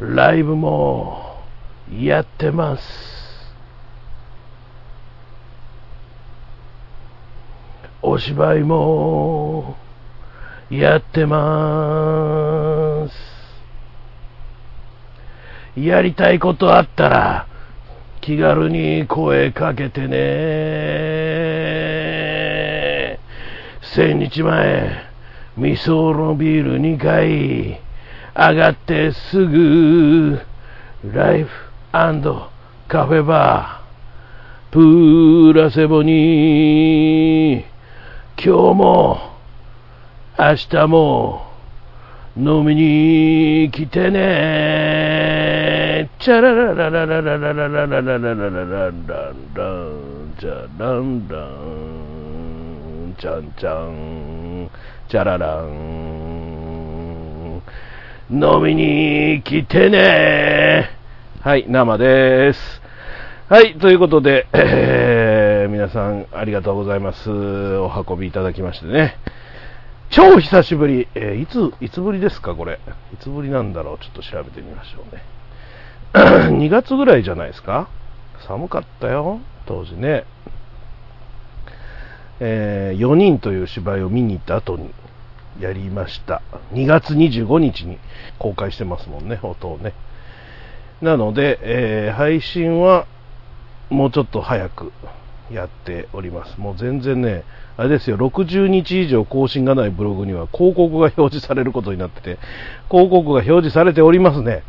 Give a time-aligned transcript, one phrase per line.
[0.00, 1.36] ライブも
[1.96, 2.82] やってます。
[8.02, 9.76] お芝居も
[10.68, 13.14] やってます。
[15.80, 17.46] やりたいことあったら
[18.20, 20.74] 気軽に声かけてね。
[23.82, 25.04] 千日前、
[25.56, 27.83] 味噌のビール2回
[28.36, 30.40] 上がってすぐ
[31.04, 31.50] ライフ
[32.88, 33.84] カフェバー。
[34.72, 37.64] プラセボに。
[38.36, 39.20] 今日も
[40.36, 41.46] 明日も
[42.36, 46.10] 飲みに来てね。
[46.18, 49.32] チャラララララララララララララララララン
[50.40, 54.68] チャランランチャンチャン
[55.08, 56.13] チャララン
[58.30, 60.88] 飲みに来てね
[61.42, 62.80] はい、生です。
[63.50, 67.30] はい、ということで、えー皆さんありがとうございます。
[67.30, 69.18] お運びいただきましてね。
[70.08, 72.80] 超久しぶり、えーいつ、いつぶりですか、これ。
[73.12, 75.22] いつぶりなんだろう、ちょっと調べてみましょうね。
[76.56, 77.88] 2月ぐらいじゃないですか
[78.46, 80.24] 寒かったよ、当時ね。
[82.40, 84.90] え4人という芝居を見に行った後に
[85.60, 86.42] やりました。
[86.72, 87.98] 2月25日に
[88.38, 89.92] 公開してますもんね、音をね。
[91.00, 93.06] なので、えー配信は
[93.90, 94.92] もうちょっと早く
[95.52, 96.58] やっております。
[96.58, 97.44] もう全然ね、
[97.76, 102.38] あれですよ、60日以上更新がないブログには広告が表示されることになってて、
[102.90, 104.62] 広告が表示されておりますね。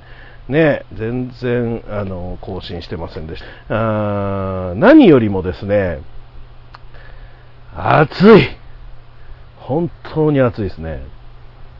[0.47, 3.75] ね、全然、あの、更新してませんでした。
[4.70, 5.99] あー何よりもですね、
[7.75, 8.47] 暑い
[9.67, 11.02] 本当に暑いですね。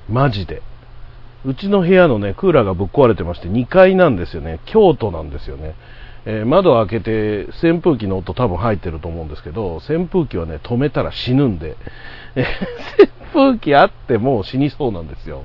[0.10, 0.62] マジで。
[1.46, 4.60] うちの部屋のね、クーラーがぶっ壊れてまして、2階なんですよね。
[4.66, 5.76] 京都なんですよね。
[6.26, 11.78] えー窓開けて扇風機の音多分入ってると思うんですけど、扇風機はね、止めたら死ぬんで、
[12.36, 12.46] え
[13.00, 15.44] 扇風機あっても死にそうなんですよ。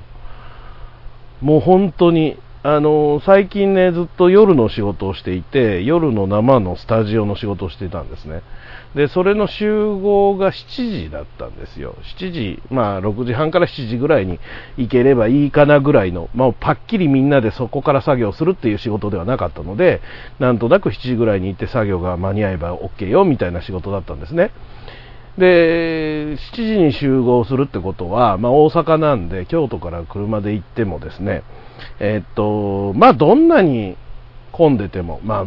[1.41, 8.43] もう本当に、あの最近ね、ずっと夜の仕事をしていて、夜の生のスタジオの仕事をしていたんですね。
[8.93, 11.95] で、それの集合が7時だったんですよ。
[12.19, 14.39] 7時、まあ6時半から7時ぐらいに
[14.77, 19.99] 行ければいいかなぐらいの、まあパッキリみんなでそこから作業するっていう仕事ではなかったので、
[20.37, 24.51] なんとなく7時ぐらいに行って作業が間に合えば OK よみたいな仕事だったんですね。
[25.35, 31.41] で、7時に集合するってことは、まあ大阪なんで京都から車で行ってもですね、
[31.99, 33.97] えっと、まあどんなに
[34.51, 35.45] 混んでても、まあ、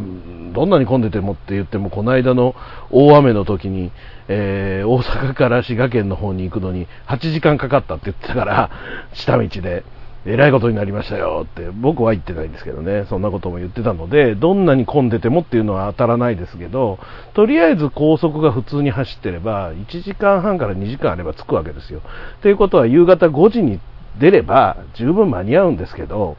[0.53, 2.55] どんなに混んでてもって言っても、この間の
[2.91, 3.93] 大雨の時に、
[4.29, 8.71] えー大阪から滋賀県の方に行くのに8時間かかったって言ってたから、
[9.13, 9.85] 下道で、
[10.27, 16.99] えらいことになりましたよって、僕は言ってないんですけどね、そんなことも言ってたので、どんなに混んでてもっていうのは当たらないですけど、
[17.35, 22.01] とりあえず高速が普通に走ってれば、1時間半から2時間あれば着くわけですよ。
[22.41, 23.81] ということは、夕方5時に
[24.19, 26.37] 出れば十分間に合うんですけど、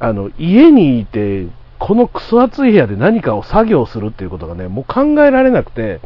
[0.00, 1.46] あの、家にいて、
[1.78, 6.00] このクソ暑い部屋で何かを作業するっていうことがね、もう考えられなくて、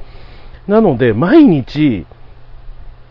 [0.67, 2.07] なので、毎日、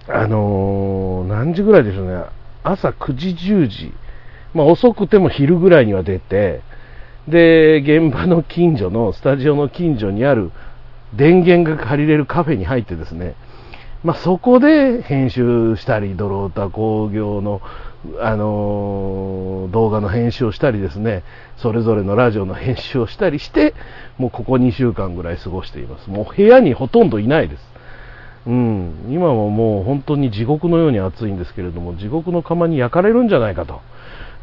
[0.08, 2.24] あのー何時ぐらいでしょうね、
[2.64, 3.94] 朝9時、10時、
[4.54, 6.62] まあ遅くても昼ぐらいには出て、
[7.28, 10.52] で、現場の近所の、スタジオの近所にある
[11.14, 13.36] 電源が借りれるカフェに入ってですね、
[14.04, 17.62] まあ、そこで編集したり、ドロータ工業の、
[18.20, 21.24] あのー動画の編集をしたりですね、
[21.58, 23.76] それぞれのラジオの編集をしたりして、
[24.18, 26.10] もうここ2週間ぐらい過ごしています。
[26.10, 27.72] もう部屋にほとんどいないです。
[28.48, 33.82] うん、今はもう本当に地獄のように暑いんですけれども、地獄の釜に焼かれるんじゃないかと。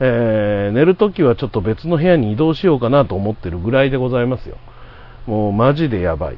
[0.00, 4.56] えー寝るときはちょっと別の部屋に移動しようかなと思ってるぐらいでございますよ。
[5.26, 6.36] もうマジでやばい。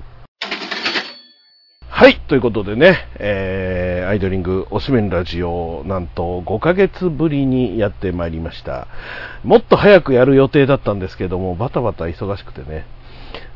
[2.01, 8.89] はい、ということでね、えーアイドリングおしめんラジオ、なんと5ヶ月ぶりにやってまいりました。
[9.45, 12.87] もっと早くやる予定だったんですけども、バタバタ忙しくてね、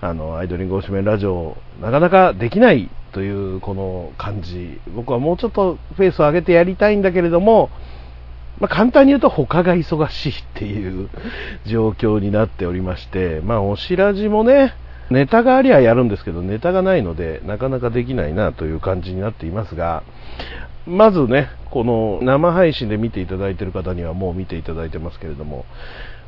[0.03, 7.71] あの、アイドリングおしめんラジオ、なかなかできないというこの感じ、僕はもうちょっとペースを上げてやりたいんだけれども、
[8.61, 11.09] まあ、簡単に言うと他が忙しいっていう
[11.65, 14.75] 状況になっておりまして、まあ、おしらじもね、
[15.11, 20.03] ネタがありゃやるんですけど、ネタがないので、なかなかできないなという感じになっていますが、
[20.87, 25.65] まずね、この生配信で見ていただいている方にはもう見ていただいてますけれども、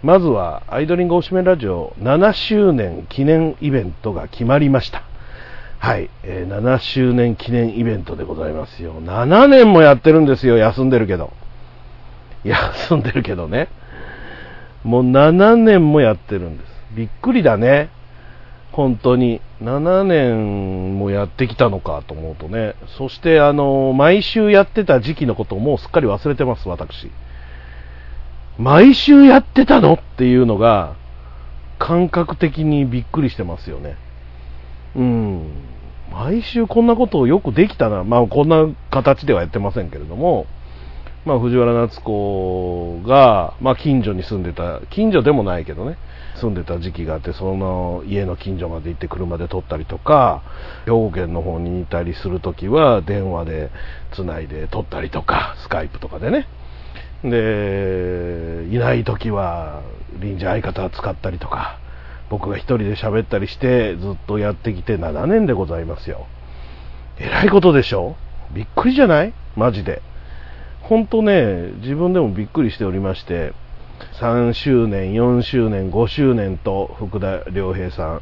[0.02, 5.02] まずはアイドリングおしめラジオ7周年記念イベントが決まりました。
[5.78, 8.94] はい、えー7周年記念イベントでございますよ。
[9.02, 11.32] 7年もやってるんですよ、休んでるけど。
[12.44, 13.68] 休んでるけどね。
[14.84, 16.70] もう7年もやってるんです。
[16.94, 17.90] びっくりだね。
[18.76, 19.40] 本当に。
[19.62, 22.74] 7年もやってきたのかと思うとね。
[22.98, 27.10] そして、あの、毎週やってた時期のことをもうすっかり忘れてます、私。
[28.58, 30.94] 毎週やってたのっていうのが、
[31.78, 33.96] 感覚的にびっくりしてますよね。
[34.94, 35.50] うん。
[36.12, 38.04] 毎週こんなことをよくできたな。
[38.04, 40.44] まあ、こんな形ではやってませんけれども、
[41.24, 45.96] まあ、藤原夏子が、まあ、近所に住んでた、近所でもないけどね、
[46.40, 50.42] 住んでた時期があって、その家の近所まで行って車で撮ったりとか、
[50.84, 53.70] 兵庫県の方にいたりするときは、電話で
[54.12, 56.46] つないで撮ったりとか、スカイプとかでね。
[57.24, 59.82] で、いないときは、
[60.20, 61.78] 臨時相方使ったりとか、
[62.28, 66.26] 僕が一人で喋ったりして、ずっとやってきて7年でございますよ。
[67.18, 68.16] えらいことでしょ？
[68.52, 69.32] びっくりじゃない？
[69.56, 70.02] マジで。
[70.82, 73.52] 本当ね、自分でもびっくりしておりまして、
[74.20, 78.20] 3周年、4周年、5周年と福田良平さん、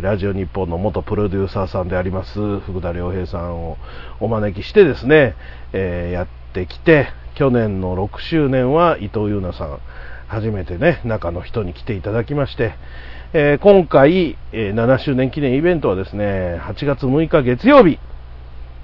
[0.00, 3.76] ラジオ日本の元プロデューサーさんであります福田良平さんを
[4.20, 5.34] お招きしてですね、
[5.72, 9.78] えーやってきて、去年の6周年は伊藤優奈さん、
[10.28, 12.74] 初めてね、中の人に来ていただきまして、
[13.32, 17.98] えー今回、えー7周年記念イベントはですね、8月6日月曜日、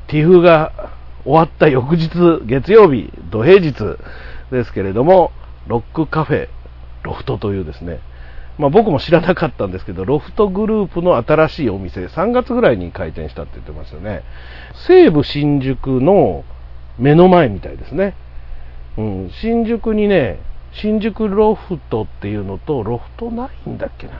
[0.09, 0.91] TIF が
[1.25, 2.11] 終わった翌日、
[2.47, 3.97] 月曜日、ド平日
[4.51, 5.33] ですけれども、
[5.67, 6.49] ロックカフェ、
[7.03, 8.01] ロフトというですね、
[8.59, 14.23] まあ、僕も知らなかったんですけど、ロフトグループの新しいお店、3月ぐらいに開店したって言ってましたね。
[14.87, 16.45] 西武新宿の
[16.99, 18.15] 目の前みたいですね。
[18.99, 20.39] うん、新宿にね、
[20.73, 24.13] 新宿ロフトっていうのと、ロフトないんだっけな。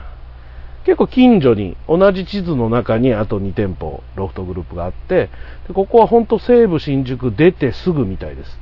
[0.83, 5.29] 結構近所に、同じ地図の中にあと2店舗、ロフトグループがあって、
[5.67, 8.59] でここは本当西武新宿出てすぐみたいです。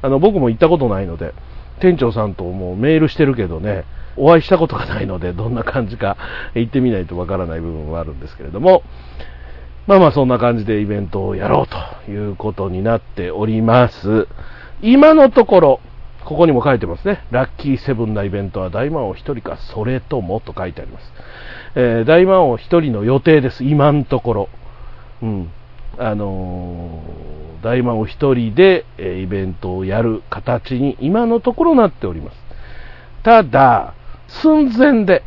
[0.00, 1.34] あの、僕も行ったことないので、
[1.78, 3.84] 店長さんともメールしてるけどね、
[4.16, 6.16] お会いしたことがないので、どんな感じか
[6.54, 8.82] 行ってみないとわからない部分はあるんですけれども、
[9.86, 11.66] まあまあそんな感じでイベントをやろう
[12.06, 14.28] ということになっております。
[14.82, 15.80] 今のところ、
[16.24, 17.24] ここにも書いてますね。
[17.30, 21.12] ラッキーセブンなイベントは大魔王一人か、それともと書いてあります。
[21.74, 23.64] えー大魔王一人の予定です。
[23.64, 24.48] 今のところ。
[25.22, 25.50] うん。
[25.98, 27.18] あのー
[27.62, 32.36] 大魔王一人で、えイベントをやる形に今のところなっております。
[33.22, 33.94] ただ、
[34.28, 35.22] 寸前で、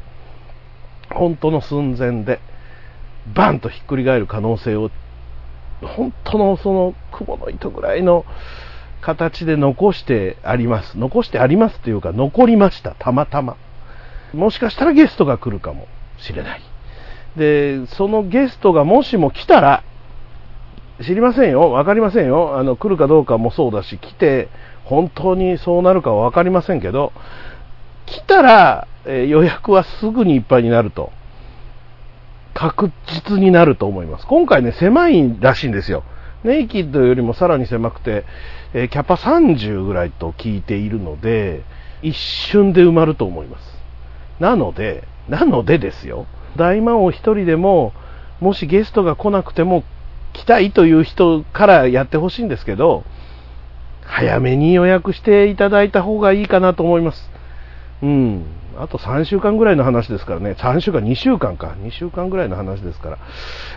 [1.09, 2.39] 本当の寸前で、
[3.35, 4.89] バンとひっくり返る可能性を、
[5.81, 8.25] 本当のその雲の糸ぐらいの
[9.01, 10.97] 形で残してあります。
[10.97, 13.57] 残してありますというか、残りました、たまたま。
[14.33, 15.87] もしかしたらゲストが来るかも
[16.17, 16.61] しれない。
[17.35, 19.83] で、そのゲストがもしも来たら、
[21.03, 24.49] 知りませんよ、わかりませんよ、あの来るかどうかもそうだし、来て
[24.83, 27.13] 本当にそうなるかはわかりませんけど、
[28.05, 31.11] 来たら、えー予約はすぐにいっぱいになると、
[32.53, 34.27] 確実になると思います。
[34.27, 36.03] 今回ね、狭いらしいんですよ。
[36.43, 38.25] ネイキッドよりもさらに狭くて、
[38.73, 41.63] えーキャパ30ぐらいと聞いているので、
[42.01, 43.77] 一瞬で埋まると思います。
[44.39, 46.25] なので、なのでですよ、
[46.57, 47.93] 大魔王一人でも、
[48.39, 49.83] もしゲストが来なくても
[50.33, 53.03] 来たいという人からやってほしいんですけど、
[54.05, 57.29] 早めに予約していただいた方がいいかなと思います。
[58.01, 58.45] うん。
[58.77, 60.51] あと3週間ぐらいの話ですからね。
[60.51, 61.75] 3週間、2週間か。
[61.83, 63.17] 2週間ぐらいの話ですから。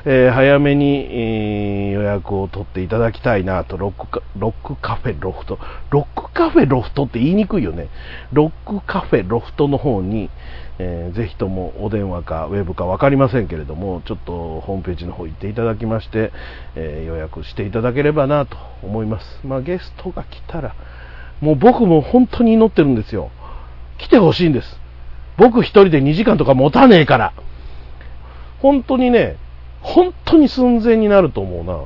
[0.05, 3.77] えー早めに、えー予約を取っていただきたいなと。
[3.77, 5.59] ロックロックカフェロフト。
[5.91, 7.89] ロックカフェロフトって言いにくいよね。
[8.33, 10.31] ロックカフェロフトの方に、
[10.79, 16.33] えーぜひともお電話かウェブか分かりませんけれども、ちょっとホームページの方行っていただきまして、
[16.75, 19.41] えー予約していただければなと思います。
[19.45, 20.75] まあゲストが来たら、
[21.41, 23.31] もう僕も本当に祈ってるんですよ。
[23.99, 24.81] 来てほしいんです。
[25.37, 27.33] 僕一人で2時間とか持たねえから。
[28.61, 29.37] 本当にね、
[29.83, 31.85] 本当に寸前になると思うな。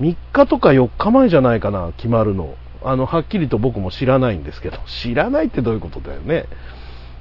[0.00, 2.54] 3日とか4日前じゃないかな、決まるの。
[2.84, 6.46] あの、はっきりと僕も知らないんですけど、知らないってどういうことだよね。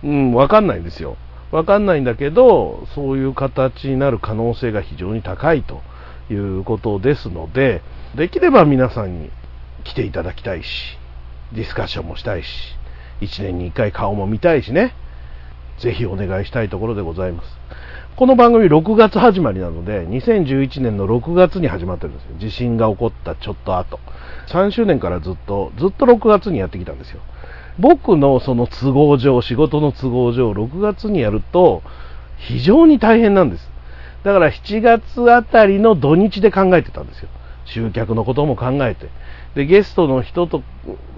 [0.04, 1.18] うん、わかんないんですよ。
[1.52, 5.82] わかんないんだけど、そういう形になる可能性が非常に高いと
[6.32, 7.82] いうことですので、
[8.16, 9.30] できれば皆さんに
[9.84, 10.98] 来ていただきたいし、
[11.54, 12.50] ディスカッションもしたいし、
[13.22, 14.96] 1年に1回顔も見たいしね、
[15.78, 17.60] ぜひお願いしたいところでございます。
[18.16, 22.30] この番組6月始まりなので、2011年の6月に始まってるんですよ。
[22.40, 24.00] 地震が起こったちょっと後。
[24.48, 27.22] 3周年からずっと、ずっと6月にやってきたんですよ。
[27.80, 31.82] 僕のその都合上、仕事の都合上、6月にやると、
[32.38, 33.70] 非常に大変なんです。
[34.24, 37.30] だから7月あたりの土日で考えてたんですよ。
[37.66, 39.08] 集客のことも考えて、
[39.56, 40.64] で、ゲストの人と、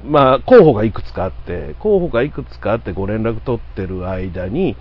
[0.05, 4.75] まあ、候補がいくつかあって、候補がいくつかあってご連絡取ってる間に、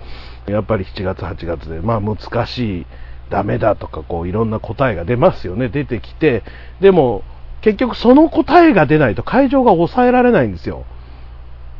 [0.47, 2.87] やっぱり7月、8月で、まあ難しい、
[3.31, 6.43] ダメだとか、こういろんな答えが出ますよね、出てきて、
[6.81, 7.23] でも、
[7.63, 10.85] 結局その答えが出ないと会場が抑えられないんですよ。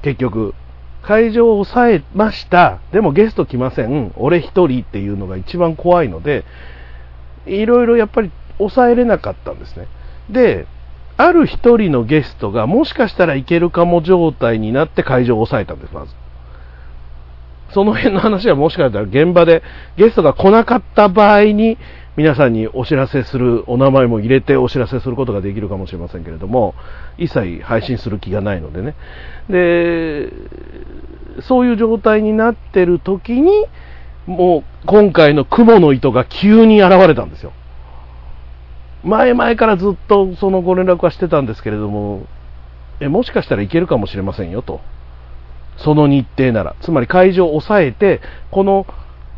[0.03, 0.55] 結局。
[1.03, 2.79] 会場を抑えました。
[2.93, 4.13] でもゲスト来ません。
[4.17, 6.45] 俺一人っていうのが一番怖いので、
[7.45, 9.89] いろいろやっぱり抑えれなかったんですね。
[10.31, 10.67] で、
[11.17, 16.15] ある一人のゲストがもしかしたらいけるかも状態になって会場を抑えたんです、まず。
[17.73, 19.63] その辺の話はもしかしたら現場で
[19.97, 21.79] ゲストが来なかった場合に
[22.15, 26.75] 皆さんにお知らせする、お名前も入れてお知らせすることができるかもしれませんけれども、
[27.17, 28.95] 一切配信する気がないのでね。
[29.49, 30.31] で、
[31.41, 33.67] そういう状態になってる時に、
[34.27, 37.53] もう今回の雲の糸が急に現れたんですよ。
[39.05, 42.27] 前々からずっとそのご連絡はしてたんですけれども、
[43.01, 44.81] え、もしかしたらいけるかもしれませんよと。
[45.79, 46.77] その日程なら。
[46.83, 48.87] つまり会場を抑えて、この、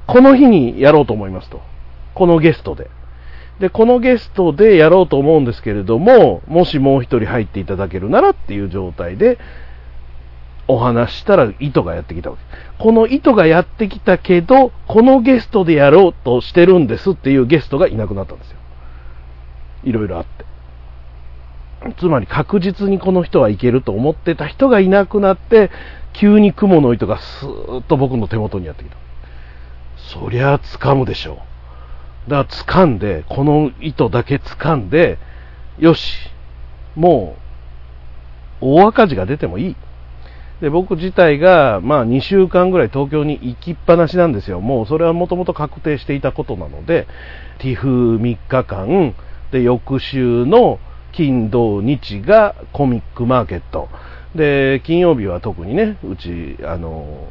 [0.09, 1.61] この日にやろうと思いますと。
[2.15, 2.91] このゲストで。
[3.61, 9.39] で、このゲストでやろうと思うんですけれども、もしもう一人入っていただけるならっていう状態で、
[10.67, 12.43] お話したら糸がやってきたわけ。
[12.83, 18.57] この糸がやってきたけど、このゲストでやろうとしてるんですっていうゲストがいなくなったんですよ。
[19.85, 20.45] いろいろあって。
[21.99, 25.71] つまり確実にこの人はいけると思ってた人がいなくなって、
[26.15, 28.97] 急に雲の糸がスーッと僕の手元にやってきた。
[29.97, 31.54] そりゃあ掴むでしょう。
[32.29, 35.19] だから掴んで、この糸だけ掴んで、
[35.79, 36.17] よし、
[36.95, 37.37] も
[38.61, 39.77] う、大赤字が出てもいい。
[40.61, 44.61] で、僕自体が、まあ2週間ぐらい東京に行きっぱなしなんですよ。
[44.61, 47.07] もうそれはもともと確定していたことなので、
[47.59, 49.15] ティフ3日間、
[49.51, 50.81] で、翌週の
[51.13, 53.89] 金、土、日がコミックマーケット。
[54.35, 57.29] で、金曜日は特にね、うち、あの、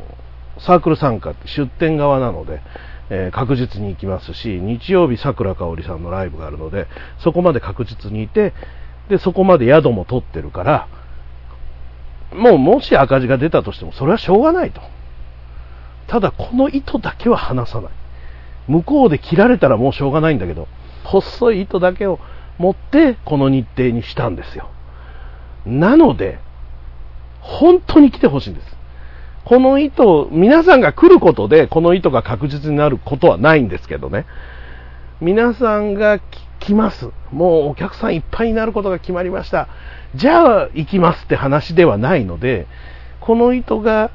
[0.60, 2.62] サークル参加出店側なので、
[3.10, 6.88] えー、確実に行きますし、日曜日、桜かおりさんのライブがあるので、
[7.20, 8.54] そこまで確実にいて、
[9.10, 10.88] で、そこまで宿も取ってるから、
[12.34, 14.82] もうもし赤字が出たとしても、それはしょうがないと。
[16.08, 17.92] ただ、この糸だけは離さない。
[18.68, 20.68] 向こうで切られたらもうしょうがないんだけど、
[21.04, 22.20] 細い糸だけを
[22.58, 24.70] 持って、この日程にしたんですよ。
[25.66, 26.40] なので、
[27.42, 28.73] 本当に来てほしいんです。
[29.46, 34.26] この糸、皆さんが来ることで、この糸が確実になることはないんですけどね。
[35.20, 36.20] 皆さんが
[36.60, 37.10] 来ます。
[37.32, 39.68] もうお客さんいっぱいになることが決まりました。
[40.16, 42.68] じゃあ行きますって話ではないので、
[43.20, 44.12] この糸が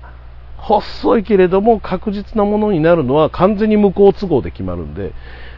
[0.57, 5.13] 細いけれども確実なものになるのは完全に向こう都合で決まるんで、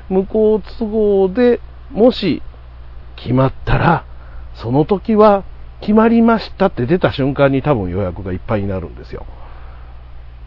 [0.09, 1.61] 向こう都合で
[1.91, 2.43] もし
[3.17, 4.05] 決まったら、
[4.55, 5.45] その時は
[5.81, 9.27] 決まりましたって出た瞬間に多分予約がいっぱいになるんですよ。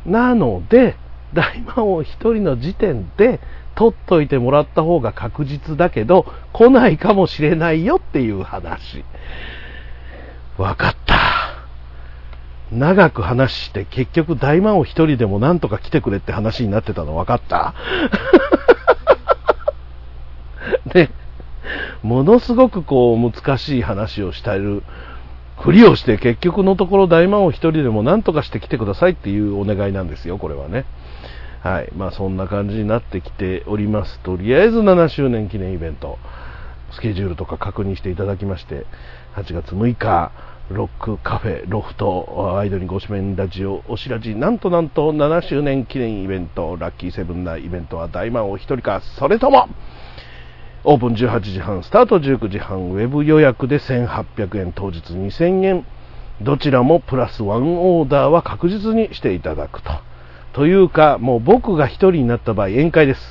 [0.05, 0.95] なので、
[1.33, 3.39] 大魔王一人の時点で
[3.75, 9.03] 取っといてもらった方が確実だけど、来ないかもしれないよっていう話。
[10.57, 11.13] わかった。
[12.72, 17.75] 長く話して結局大魔王一人でもなんとか来てくれって話になってたの分かった
[20.88, 21.10] で、
[22.01, 24.83] ものすごくこう難しい話をしている
[25.60, 30.86] ふりをして結局のところ大魔王一人でも何とかして来てくださいっていうお願いなんですよ、これはね。
[31.62, 31.89] はい。
[31.95, 34.19] まあそんな感じになってきております。
[34.19, 36.17] とりあえず7周年記念イベント、
[36.91, 38.86] スケジュールとか確認していただきまして、
[39.36, 40.31] 8月6日、
[40.69, 49.67] ロックカフェロフトアイドルにご指名ラジオおしらじなんとなんと7周年記念イベントラッキーセブンなイベントは大魔王一人かそれとも
[50.86, 55.86] オープン18時半、スタート19時半、ウェブ予約で1800円、当日2000円、
[56.42, 59.92] どちらもプラスワンオーダーは確実にしていただくと。
[60.52, 63.22] というか、もう僕が一人になった場合、宴会です。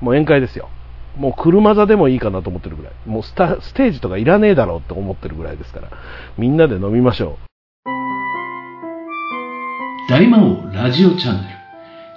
[0.00, 0.68] もう宴会ですよ。
[1.16, 2.92] もう車座でもいいかなと思ってるぐらい。
[3.06, 5.88] もうスタステージとかいらねえだろうって思ってるぐらいですから。
[6.36, 7.54] みんなで飲みましょう。
[10.10, 11.54] 大魔王ラジオチャンネル。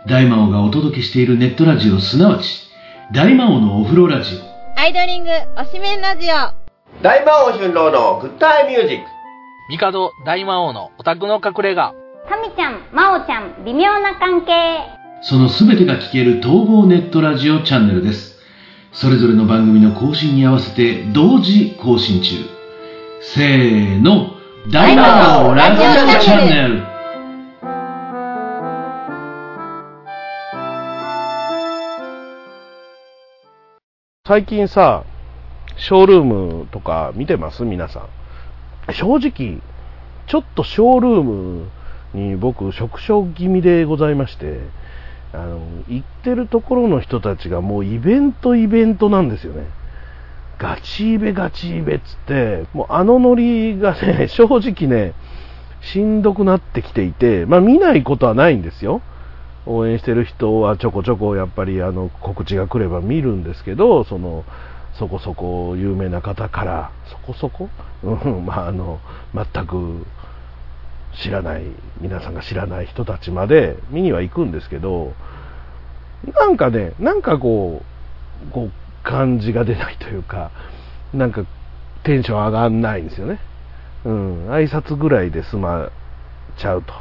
[0.09, 2.66] 大魔王がお届けしているネットラジオ、すなわち、
[3.13, 4.79] 大魔王のお風呂ラジオ。
[4.79, 7.01] アイドリングおしめんラジオ。
[7.01, 9.05] 大魔王春郎のグッタイミュージック。
[9.69, 11.93] ミカド大魔王のオタクの隠れ家。
[12.27, 14.51] タミちゃん、マオちゃん、微妙な関係。
[15.21, 18.37] そのすべてが聞ける統合ネットラジオチャンネルです。
[18.91, 22.35] それぞれの番組の更新に合わせて同時更新中。
[23.21, 24.31] せーの、
[24.69, 26.96] 大魔王ラジオチャンネル。
[34.27, 35.05] 最近さ、
[35.77, 37.63] ショールームとか見てます？
[37.63, 38.09] 皆さ
[38.89, 38.93] ん。
[38.93, 39.61] 正直、
[40.27, 41.69] ちょっとショールーム
[42.13, 44.59] に僕、触傷気味でございまして、
[45.31, 49.65] あの、行ってるところの人たちがもうイベントイベントなんですよね。
[50.57, 55.13] ガチイベガチイベっつって、もうあのノリがね、正直ね、
[55.79, 59.01] しんどくなってきていて、まあ見ないことはないんですよ。
[59.67, 64.43] 応援してる人はちょこちょこやっぱりあの告知が来れば見るんですけど、その、
[64.97, 67.69] そこそこ有名な方から、そこそこ？
[68.03, 68.99] うん、まああの、
[69.33, 70.05] 全く
[71.21, 71.63] 知らない、
[72.01, 75.13] 皆さんが知らない人たちまで見には行くんですけど、
[76.33, 77.83] なんかね、なんかこ
[78.49, 78.71] う、こう、
[79.03, 80.51] 感じが出ないというか、
[81.13, 81.45] なんか
[82.03, 83.39] テンション上がんないんですよね。
[84.05, 85.89] うん、挨拶ぐらいで済ま
[86.57, 86.93] ちゃうと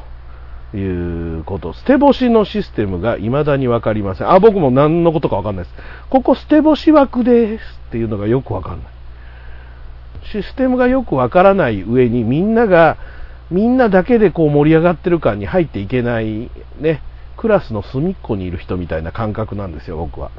[0.79, 1.73] いうこと。
[1.73, 4.31] 捨て干しのシステムが未だにわかりません。
[4.31, 5.77] あ、僕も何のことかわかんないです。
[6.11, 8.87] ここ捨て干し枠ですっていうのがよくわかんない。
[10.33, 12.97] システムがよくわからない上にみんなが、
[13.51, 17.01] みんなだけでこう盛り上がってる感に入っていけない、ね、
[17.37, 20.31] クラスの隅っこにいる人みたいな感覚なんですよ、僕は。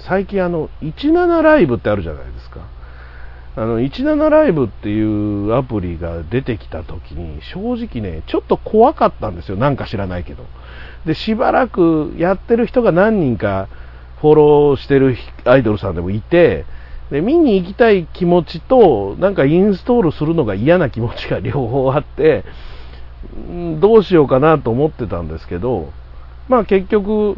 [0.00, 2.60] 最近あの、17ライブってあるじゃないですか。
[3.54, 9.56] あの、17ライブっていうアプリが出てきた時に、正直ね、ちょっと怖かったんですよ。
[9.56, 10.44] なんか知らないけど。
[11.04, 13.68] で、しばらくやってる人が何人か
[14.20, 16.64] フォローしてるアイドルさんでもいて、
[17.10, 22.44] で、見に行きたい気持ちと、なんかインストールするのが嫌な気持ちが 両方あって、
[23.80, 25.90] どうしようかなと思ってたんですけど、
[26.48, 27.36] まあ結局、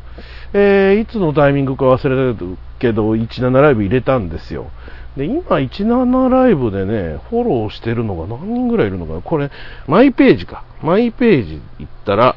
[0.53, 2.45] えーいつのタイミングか忘れた
[2.79, 4.71] けど、17ライブ入れたんですよ。
[5.17, 9.21] で、今17ライブでね、フォローしてるのが何人ぐらいいるのかな？
[9.21, 9.51] これ、
[9.87, 10.65] マイページか。
[10.83, 12.37] マイページ行ったら、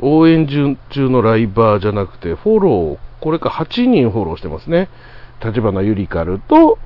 [0.00, 0.76] 応援中
[1.10, 4.88] のライバーじゃなくて、フォロー、これか8人フォローしてますね。
[5.44, 6.78] 立花ゆりかると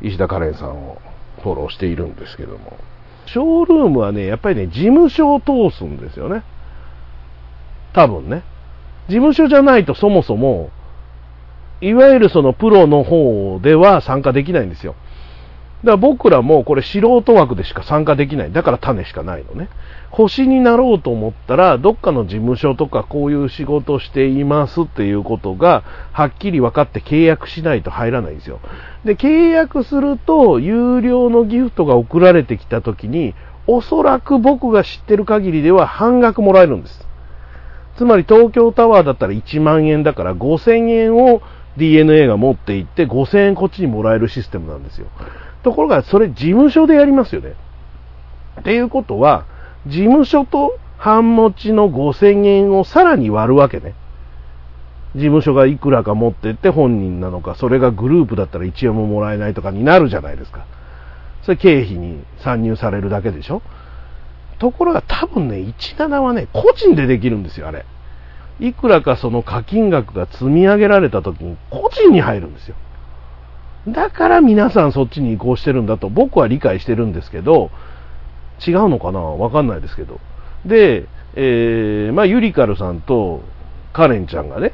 [0.00, 0.98] 石田カレンさんを
[1.42, 2.78] フォローしているんですけども。
[3.26, 6.42] ショールームはね、やっぱりね、事務所を通すんですよね。
[7.92, 8.42] 多分ね。
[9.08, 10.70] 事務所じゃないとそもそも、
[11.84, 14.94] いわゆるそのプロの方では参加できないんですよ。
[15.82, 18.52] だから僕らもこれ素人枠でしか参加できない。
[18.52, 19.68] だから種しかないのね。
[20.10, 28.60] 星になろうと思ったら、どっかの事務所とかこういう仕事していますっていうことが、はっきり分かって契約しないと入らないんですよ。
[29.04, 33.34] で、契約すると、有料のギフトが送られてきた時に、
[33.66, 37.06] おそらく僕が知ってる限りでは半額もらえるんです。
[37.96, 41.42] つまり東京タワーだったら1万円だから5000円を
[41.76, 45.06] DNA が持っていって5000円こっちにもらえるシステムなんですよ。
[45.62, 47.54] ところがそれ事務所でやりますよね。
[48.60, 49.46] っていうことは、
[49.86, 53.94] 事務所と半持ちの5000円をさらに割るわけね。
[55.14, 60.66] 事務所がいくらか持ってって本人なのか、それがグループだったら1円ももらえないとかになるじゃないですか。
[61.42, 63.62] それ経費に参入されるだけでしょ
[64.58, 67.84] ところが多分ね、17はね、個人でできるんですよ、あれ。
[68.60, 72.76] いくらかその課金額が積み上げられた時に個人に入るんですよ。
[73.88, 77.70] だから皆さんそっちに移行してるんだと僕は理解してるんですけど、
[78.66, 79.20] 違うのかな？
[79.20, 80.20] わかんないですけど。
[80.64, 83.42] で、えー、まあ、ゆりかるさんと
[83.92, 84.72] カレンちゃんがね、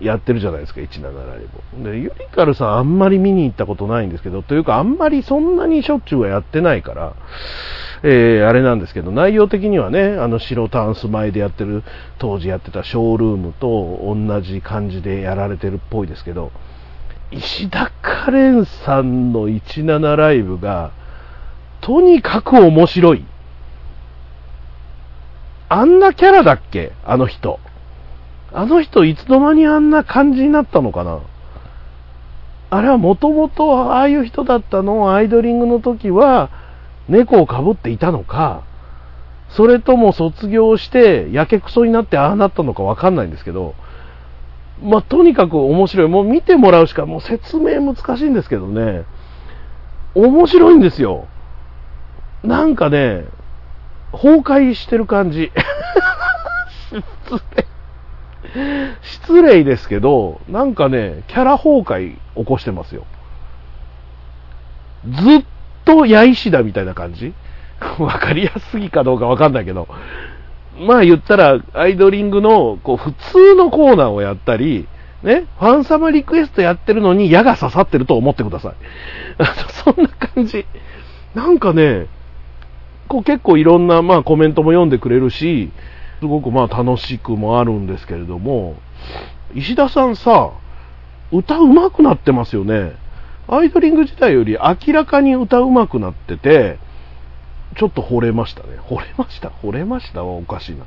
[0.00, 1.40] やってるじゃないですか、17ライ
[1.82, 1.90] ブ。
[1.90, 7.14] で、ゆりかるさんあんまり見に行ったことないんですけど、というかあんまりそんなにしょっちゅうはやってないから、
[8.06, 11.82] えー、あれなんですけど、内容的にはね、あの白タンス前でやってる、
[12.18, 16.52] 当時やってたショールームと同じ感じでやられてるっぽいですけど、
[17.30, 20.92] 石田カレンさんの17ライブが、
[21.80, 23.24] とにかく面白い。
[25.70, 26.92] あんなキャラだっけ？
[27.06, 27.58] あの人。
[28.52, 31.20] あの人いつの間にあんな感じになったのかな？
[32.68, 35.14] あれはもともとああいう人だったの？
[35.14, 36.50] アイドリングの時は
[37.08, 38.64] 猫をかぶっていたのか、
[39.50, 43.74] それとも卒業してやけくそになってああなったのかわかんないんですけど、
[44.82, 46.08] まあ、とにかく面白い。
[46.08, 49.04] もう見てもらうしかもう説明難しいんですけどね、
[50.14, 51.28] 面白いんですよ。
[52.42, 53.24] なんかね、
[54.12, 55.52] 崩壊してる感じ。
[57.24, 57.66] 失礼。
[59.02, 63.06] 失礼ですけど、なんかね、キャラ崩壊起こしてますよ。
[65.08, 65.44] ずっ
[65.84, 67.32] と八石だみたいな感じ？
[67.98, 69.88] わかりやすぎかどうかわかんないけど。
[70.78, 74.88] まあ言ったら、アイドリングの、こう、普通のコーナーをやったり、
[75.22, 78.74] ね、ファンサマリクエストやってるのに矢が刺さってると思ってください。
[79.84, 80.66] そんな感じ。
[81.34, 82.06] なんかね、
[83.08, 85.70] こう結構いろんな、まあコメントも読んでくれるし、
[86.20, 88.76] すごくまあ楽しくもあるんですけれども、
[89.54, 90.50] 石田さんさ、
[91.32, 92.92] 歌上手くなってますよね。
[93.48, 96.78] アイドリング時代より明らかに歌うまくなってて、
[97.76, 98.78] ちょっと惚れましたね。
[98.88, 99.48] 惚れました？
[99.48, 100.84] 惚れましたはおかしいな。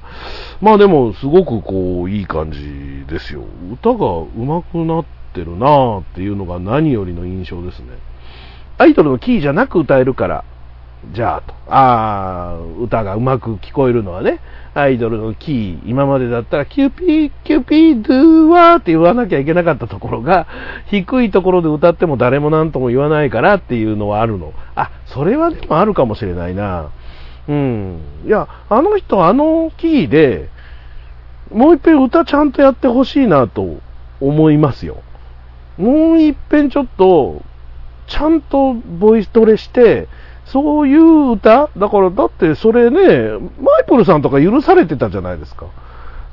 [0.62, 3.43] まあでも、すごくこう、いい感じですよ。
[3.74, 7.88] 歌が上手くなってるなーっていうのが何よりの印象ですね。
[8.78, 10.46] アイドルのキーじゃなく歌えるから、
[11.14, 11.54] じゃあと。
[11.70, 14.40] ああ、歌が上手く聞こえるのはね、
[14.74, 20.48] アイドルのキー、今までだったら、キューピー、キューピー、ドゥーワーって言わなきゃいけなかったところが、
[20.88, 24.54] 低いところで歌っても誰も何とも言わないからっていうのはあるの。
[24.76, 26.90] あ、それはでもあるかもしれないな。
[27.48, 28.00] うん。
[28.26, 30.50] いや、あの人、あのキーで、
[31.52, 33.78] もう一遍歌ちゃんとやってほしいなと
[34.20, 34.98] 思いますよ。
[35.78, 37.42] もう一遍ちょっと、
[38.08, 40.08] ちゃんとボイストレして、
[40.52, 41.70] そういう歌？
[41.78, 45.68] だから、だってそれね、マイプルさんとか許されてたじゃないですか。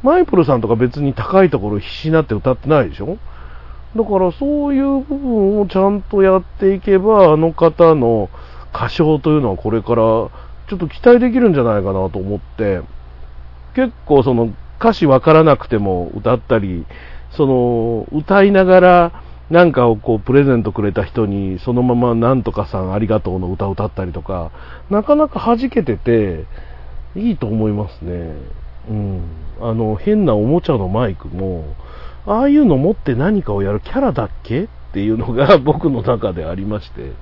[0.03, 3.19] マイプルさんとか別に高いところ必死になって歌ってないでしょ？
[3.97, 8.29] だからそういう部分をちゃんとやっていけば、あの方の
[8.75, 10.31] 歌唱というのはこれからちょ
[10.77, 12.83] っと期待できるんじゃないかなと思って、
[13.75, 16.87] 結構その歌詞わからなくても歌ったり、
[17.33, 24.51] その歌いながらなんかをこうプレゼントくれた人にそのままなんとかさんありがとうの歌を歌ったりとか、
[24.91, 26.47] なかなか弾けてて
[27.17, 28.35] いいと思いますね。
[28.89, 29.23] うん。
[29.61, 31.65] あの変なおもちゃのマイクも、
[32.27, 37.13] ああいうの持って何かをやるキャラだっけっていうのが 僕の中でありまして、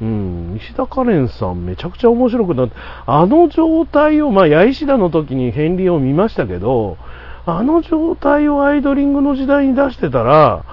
[0.00, 2.76] うん、石田カレンさんめちゃくちゃ面白くなって、
[3.06, 6.96] あの状態を、まあ、八石田の時に片鱗を見ましたけど、
[7.44, 10.64] あの状態をアイドリングの時代に出してたら、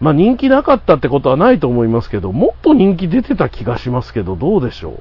[0.00, 5.00] まあ、人気なかったってことはないと思いますけど、もっと人気出てた気がしますけど、どうでしょ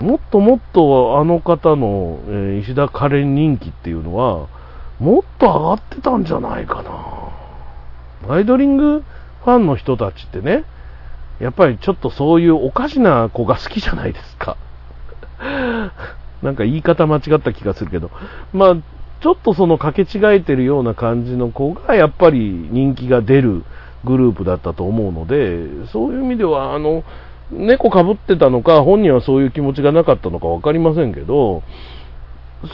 [0.00, 0.04] う。
[0.04, 4.48] もっともっとあの方の、えー石田カレン人気っていうのは、
[4.98, 8.34] もっと上がってたんじゃないかな。
[8.34, 9.02] アイドリング
[9.44, 10.64] ファンの人たちってね、
[11.38, 14.56] やっぱりちょっとそういうおかしな子が好きじゃないですか。
[16.42, 18.10] なんか言い方間違った気がするけど、
[18.52, 18.76] まあ、
[19.20, 23.64] ちょっとその掛け違えてるような感じの子がやっぱり人気が出る
[24.04, 27.04] グループだったと思うので、そういう意味では、あの、
[27.50, 31.62] 猫かぶってたのか、本人はそういう気持ちがなかったのか分かりませんけど、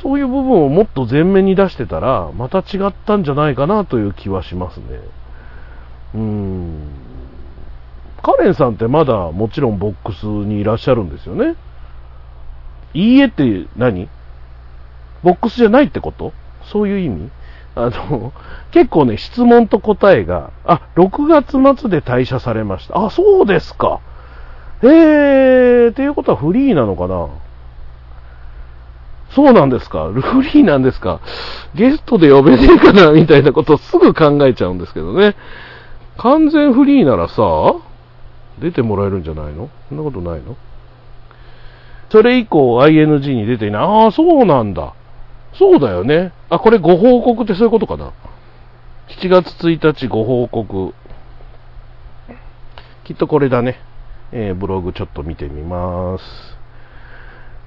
[0.03, 4.85] そういう部分をもっと前面に出してたら、また違ったんじゃないかなという気はしますね。
[6.15, 6.89] うーん。
[8.23, 11.55] カレンさんってまだもちろんボックスにいらっしゃるんですよね。
[12.93, 14.09] いいえって何？
[15.23, 16.33] ボックスじゃないってこと？
[16.73, 17.31] そういう意味？
[17.77, 18.33] あの、
[18.73, 23.05] 結構ね、質問と答えが、あ、6月末で退社されました。
[23.05, 24.01] あ、そうですか。
[24.83, 27.29] えー、っていうことはフリーなのかな
[29.31, 31.21] そうなんですかフリーなんですか
[31.75, 35.35] ゲストで呼べねえかなみたいなことをすぐ考えちゃうんですけどね。
[36.17, 37.77] 完全フリーならさ、
[38.59, 39.69] 出てもらえるんじゃないの？
[39.91, 40.57] そんなことないの？
[42.11, 43.83] それ以降 ING に出ていない。
[43.83, 44.95] ああ、そうなんだ。
[45.59, 46.33] そうだよね。
[46.51, 48.13] あ、これご報告ってそういうことかな。
[49.09, 50.95] 7月1日ご報告。
[53.05, 53.79] きっとこれだね。
[54.33, 56.25] えーブログちょっと見てみます。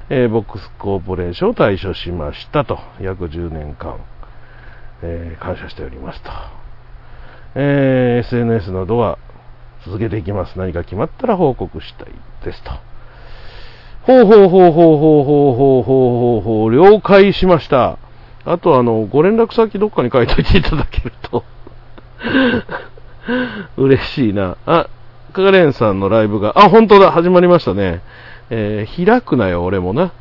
[0.09, 2.79] えーボックスコーポレーションを退所しましたと。
[2.99, 3.97] 約10年間、
[5.01, 6.31] えー感謝しておりますと。
[7.55, 9.17] え SNS などは
[9.85, 10.59] 続けていきます。
[10.59, 12.07] 何か決まったら報告したい
[12.43, 12.71] ですと。
[14.03, 17.97] ほうほうほうほうほうほうほうほうほうほう、了解しました。
[18.45, 21.43] あとあの、ご連絡先どっかに書いといていただけると、
[23.77, 24.57] 嬉しいな。
[24.65, 24.87] あ、
[25.33, 28.01] カレンさんのライブが、あ、本当だ、始まりましたね。
[28.49, 30.11] えー開くなよ、俺もな。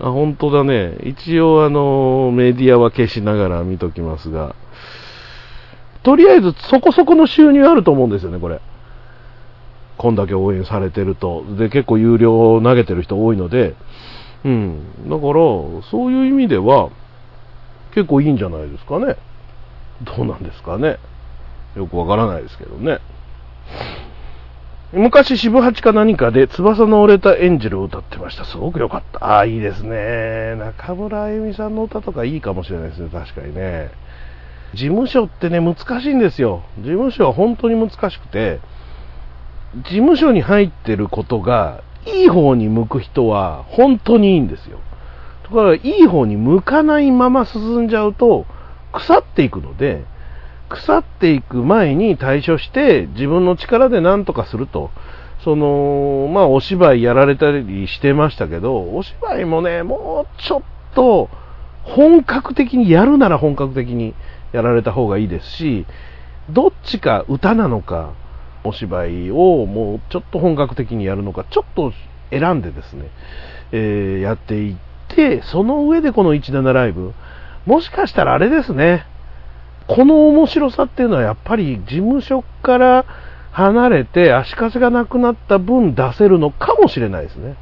[0.00, 0.96] あ、本当だね。
[1.02, 4.54] 一応あの、メディアは消しながら見ときますが、
[6.02, 8.60] とりあえずそこそこの収入あると思うんですよね、これ。
[9.96, 11.44] こんだけ応援されてると。
[11.56, 13.74] で、結構有料投げてる人多いので、
[14.44, 15.08] うん。
[15.08, 15.32] だから、
[15.90, 16.90] そういう意味では、
[17.94, 19.16] 結構いいんじゃないですかね。
[20.02, 20.98] どうなんですかね。
[21.76, 22.98] よくわからないですけどね。
[24.92, 28.44] 昔、渋八か何かで、翼の折れたエンジェルを歌ってました。
[28.44, 29.24] すごく良かった。
[29.24, 30.54] ああ、いいですね。
[30.56, 33.08] 中村あゆみさんの歌とかいいかもしれないですね。
[33.12, 33.90] 確かにね。
[34.74, 36.62] 事務所ってね、難しいんですよ。
[36.78, 38.60] 事務所は本当に難しくて、
[39.82, 44.78] 事務所に入ってることが、いい方に向く人は本当にいいんですよ。
[45.42, 48.46] ところが、いい方に向かないまま進んじゃうと、
[48.92, 50.04] 腐っていくので、
[50.68, 54.90] 腐っていく前に対処して、自分の力で何とかすると。
[55.42, 60.62] その、まあ、お芝居やられたりしてましたけど、お芝居もね、もうちょっ
[60.94, 61.28] と、
[61.82, 64.14] 本格的にやるなら本格的に
[64.52, 65.86] やられた方がいいですし、
[66.48, 68.12] どっちか歌なのか、
[68.64, 71.92] お芝居をもうちょっと本格的にやるのか、ちょっと
[72.30, 73.10] 選んでですね、
[73.72, 74.76] えーやっていっ
[75.08, 77.12] て、その上でこの17ライブ、
[77.66, 79.06] もしかしたらあれですね、
[79.86, 83.04] この面白さっていうのはやっぱり事務所から
[83.52, 87.56] 離れて足かせがなくなった分出せるのかもしれないですね。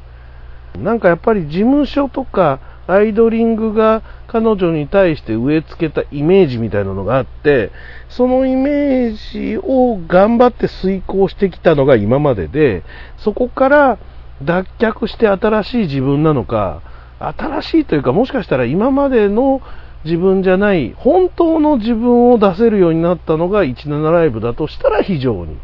[0.79, 7.71] なんかやっぱり事務所とかアイドリングが彼女に対して植え付けたイメージみたいなのがあって、
[8.09, 12.83] そのイメージを頑張って遂行してきたのが今までで、
[13.17, 13.99] そこから
[14.43, 16.81] 脱却して新しい自分なのか、
[17.19, 19.61] 新しいというかもしかしたら今までの
[20.03, 25.57] 自分じゃない本当の自分を出せるようになったのが17ライブだとしたら非常に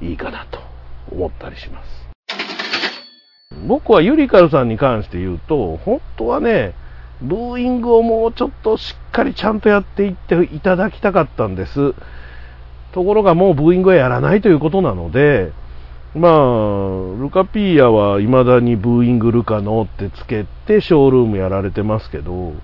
[0.00, 0.60] いいかなと
[1.10, 1.95] 思ったりします。
[3.66, 6.74] 僕はユリカルさんに関して言うと、本当はね、
[7.20, 11.94] ブーイングをもうちょっとしっかりちゃんとやっていっていただきたかったんです。
[12.92, 15.52] ところがもうブーイングはやらないということなので、
[16.14, 16.32] まあ、
[17.20, 22.54] ルカピーヤは未だにブーイングルカノってつけてショールームやられてますけど、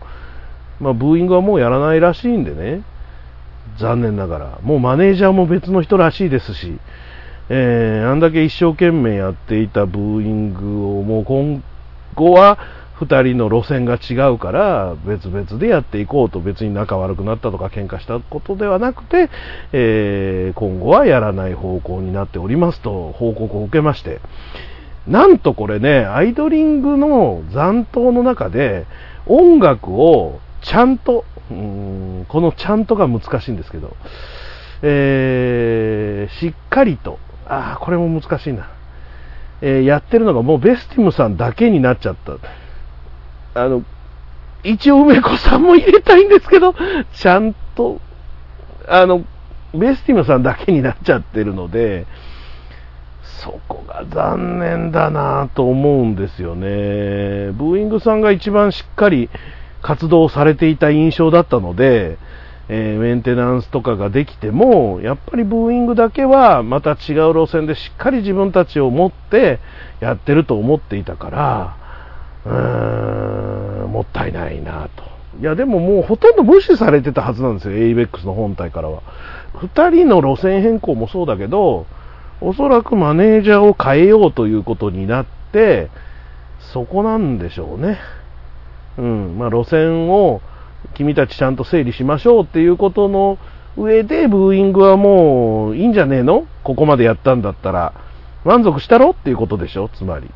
[0.81, 2.83] まあ、ブーイングはもうやらないらしいんでね、
[3.79, 4.59] 残念ながら。
[4.63, 6.79] もうマネージャーも別の人らしいですし、
[7.49, 11.63] えーあんだけ一生懸命やっていたブーイングをもう今
[12.15, 12.59] 後は
[12.99, 19.29] 2人の路線が違うから別々でやっていこうと別に仲悪くなったとか喧嘩したことではなくて、
[19.73, 24.21] えー今後はやらない方向になっておりますと報告を受けまして。
[25.05, 28.87] なんとこれねアイドリングの残党の中で
[29.27, 33.97] 音楽をちゃんとうんこのちゃんとが難しいんですけど
[34.83, 37.19] えーしっかりと、
[37.53, 38.71] ああ、これも難しいな、
[39.61, 43.61] えーやってるのがもうベスティムさんだけになっちゃった。
[43.61, 43.83] あの、
[44.65, 46.75] 一応梅子さんも入れたいんですけど、
[47.13, 48.01] ちゃんと、
[48.89, 49.25] あの、
[49.75, 52.07] ベスティムさんだけになっちゃってるので、
[53.23, 57.53] そこが残念だなと思うんですよね。
[57.53, 59.29] ブーイングさんが一番しっかり
[59.83, 62.17] 活動されていた印象だったので、
[62.69, 69.59] えーメンテナンスとかができても、やっぱりブーイングだけはまた違う路線でしっかり自分たちを持って
[70.01, 71.77] やってると思っていたから、
[72.47, 75.13] うーん、もったいないなと。
[75.41, 79.03] いや、でももうほとんど無視されてたはずなんですよ、ABEX の本体からは。
[79.55, 81.87] 2人の路線変更もそうだけど、
[82.41, 85.89] おそらくマネージャーを変えようということになって、
[86.73, 87.99] そこなんでしょうね。
[88.99, 90.43] うん、まあ路線を
[90.93, 93.39] 君たちちゃんと整理しましょうっていうことの
[93.77, 96.47] 上で、ブーイングはもういいんじゃねえの？
[96.63, 97.95] ここまでやったんだったら。
[98.45, 99.11] 満足したろ？
[99.11, 99.89] っていうことでしょ？
[99.89, 100.31] つまり。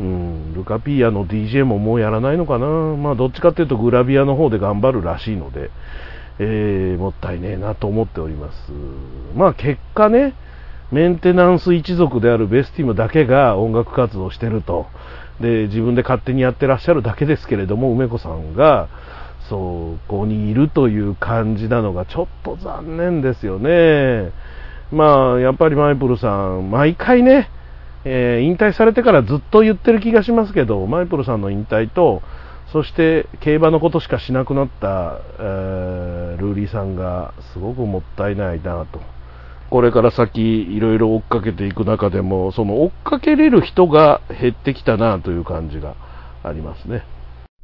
[0.00, 2.66] うん、ルカピーヤの DJ ももうやらないのかな？
[2.66, 5.70] まあどっちかっていうとグラビアの方で頑張るらしいので、
[6.38, 8.72] えー、もったいねえなと思っております。
[9.36, 10.34] まあ結果ね、
[10.90, 14.86] メンテナンス一族であるベスティムだけが音楽活動してると。
[15.40, 18.88] で、自分で勝手にやってらっしゃるだけですけれども、梅子さんが、
[19.48, 24.32] そこにいるという感じなのがちょっと残念ですよね。
[24.90, 27.50] まあ、やっぱりマイプルさん、毎回ね、
[28.04, 32.22] えー引退されてからずっと言ってる気がしますけど、マイプルさんの引退と、
[32.72, 39.00] そして競馬のことしかしなくなった、えールーリーさんがすごくもったいないなと。
[39.70, 45.94] これから先いろいろ追っかけていく中でも、その追っかけれる人が減ってきたなという感じが
[46.42, 47.04] ありますね。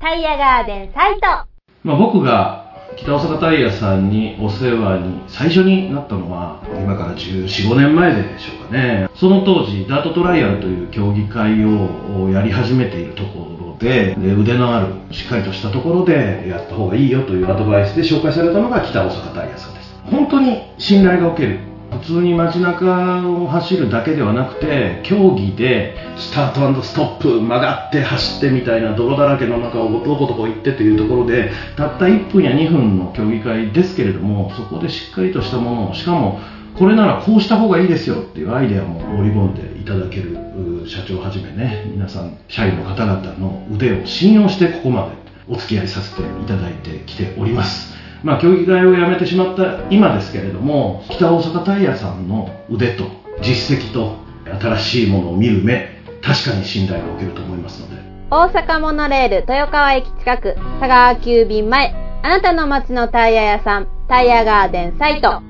[0.00, 1.50] タイヤガーデンサイト
[1.82, 2.60] まあ、僕が
[2.98, 9.08] 北大阪タイヤさんにお世話に最初になったのは今から1415年前でしょうかね。
[9.14, 19.94] その当時ダートトライアルという競技会をやり始めているところでで腕のあるしっかりとしたところでやった方がいいよというアドバイスで紹介されたのが北大阪タイヤさんです。
[20.10, 36.38] 本当に信頼がおける普通に街中を走るだけではなくて競技でスタートストップ曲がって走ってみたいな泥だらけの中をどこどこ行ってというところでたった1分や2分の競技会ですけれどもそこでしっかりとしたものをしかも
[36.78, 40.38] これならこうした方がいいですよっていうアイデアも盛り込んでいただける
[40.86, 47.99] 社長はじめね皆さん社員の方々の腕を信用してここまでお付き合いさせていただいてきております。
[48.22, 53.04] まあ、競技会をやめてしまった今ですけれども北大阪タイヤさんの腕と
[53.42, 54.16] 実績と
[54.60, 65.42] 新しいものを見る目確かに信頼がおけると思いますので大阪モノレール豊川駅近く佐川急便前あなたの街のタイヤ屋さんタイヤガーデンサイト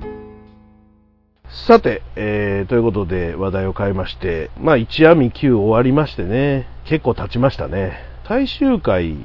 [1.67, 7.99] さて、えーということで話題を変えまして、まあ一夜未休終わりましてね、結構経ちましたね。
[8.29, 9.17] 最終回、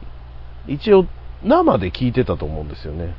[0.67, 1.05] 一応
[1.43, 3.13] 生で聞いてたと思うんですよね。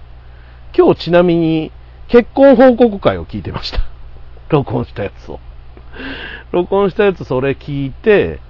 [0.77, 1.73] 今日ちなみに
[2.09, 3.81] 結婚報告会を聞いてました。
[4.51, 5.41] 録音したやつを。
[6.53, 8.41] 録音したやつそれ聞いて、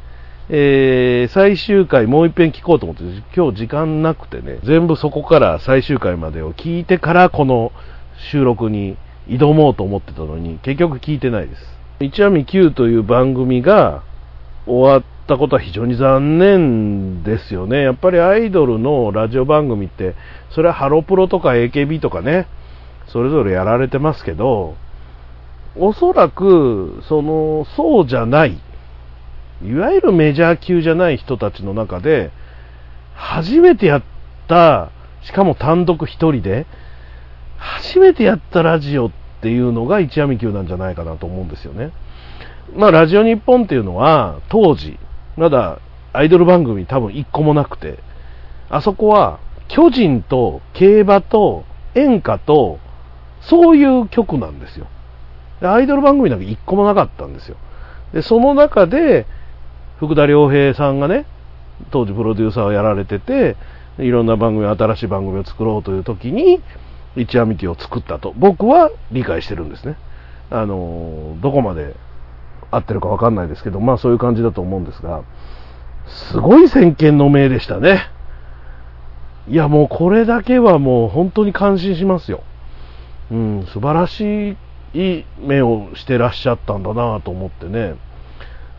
[0.49, 7.71] えー、最終回もう一遍聞こうと思って、今日時間なくてね、全部そこから最終回までを聞いてからこの
[8.31, 8.97] 収録に
[9.29, 11.79] 挑もうと思ってたのに、結局聞いてないです。
[12.01, 14.03] 一網 Q という番組が
[14.67, 17.83] 終わったことは非常に残念ですよね。
[17.83, 20.15] やっぱりアイドルのラジオ番組って、
[20.51, 22.47] それはハロプロとか AKB とかね、
[23.09, 24.77] それぞれやられてますけど、
[25.77, 28.59] おそらく、その、そうじゃない、
[29.65, 32.31] いわゆるメジャー級じゃない人たちの中で、
[33.15, 34.03] 初めてやっ
[34.49, 34.91] た、
[35.23, 36.67] しかも単独一人で、
[37.59, 39.11] 初めてやったラジオっ
[39.43, 41.91] ていうのが一闇級なんじゃないかなと思うんですよね。
[42.75, 44.99] まあ、ラジオ日本っていうのは、当時、
[45.37, 45.79] まだ
[46.13, 47.99] アイドル番組多分一個もなくて、
[48.71, 52.79] あそこは、巨人と競馬と演歌と、
[53.41, 54.87] そういう曲なんですよ。
[55.61, 57.57] アイドル番組なんか一個もなかったんですよ。
[58.13, 59.27] で、その中で、
[59.99, 61.27] 福田良平さんがね、
[61.91, 63.57] 当時プロデューサーをやられてて、
[63.99, 66.61] いろんな番組、新しい番組を作ろうという時に、
[67.17, 69.97] 一夜幹を作ったと、僕は理解してるんですね。
[70.51, 71.95] あの、どこまで
[72.77, 75.23] 合ってるかわかんないですけど、まあそういう感じだと思うんですが、
[76.07, 78.11] すごい先見の明でしたね。
[79.49, 82.43] いやもうこれだけはもう本当に感心しますよ。
[83.31, 84.57] うん、素晴らし
[84.95, 87.95] い目をしてらっしゃったんだなと思ってね。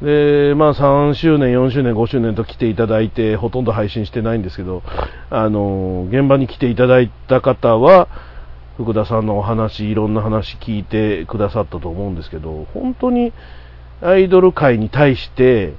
[0.02, 4.84] で、まあ3周年、4周年、5周年と来ていただいて、ほとんど配信してないんですけど、
[5.30, 8.08] あの、現場に来ていただいた方は、
[8.78, 13.34] 福田さんのお話、いろんな話聞いてくださったと思うんですけど、本当に
[14.02, 15.74] アイドル界に対して、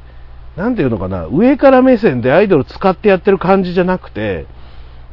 [0.57, 4.47] なんていうのかな、上から目線でアイドル使ってやってる感じじゃなくて、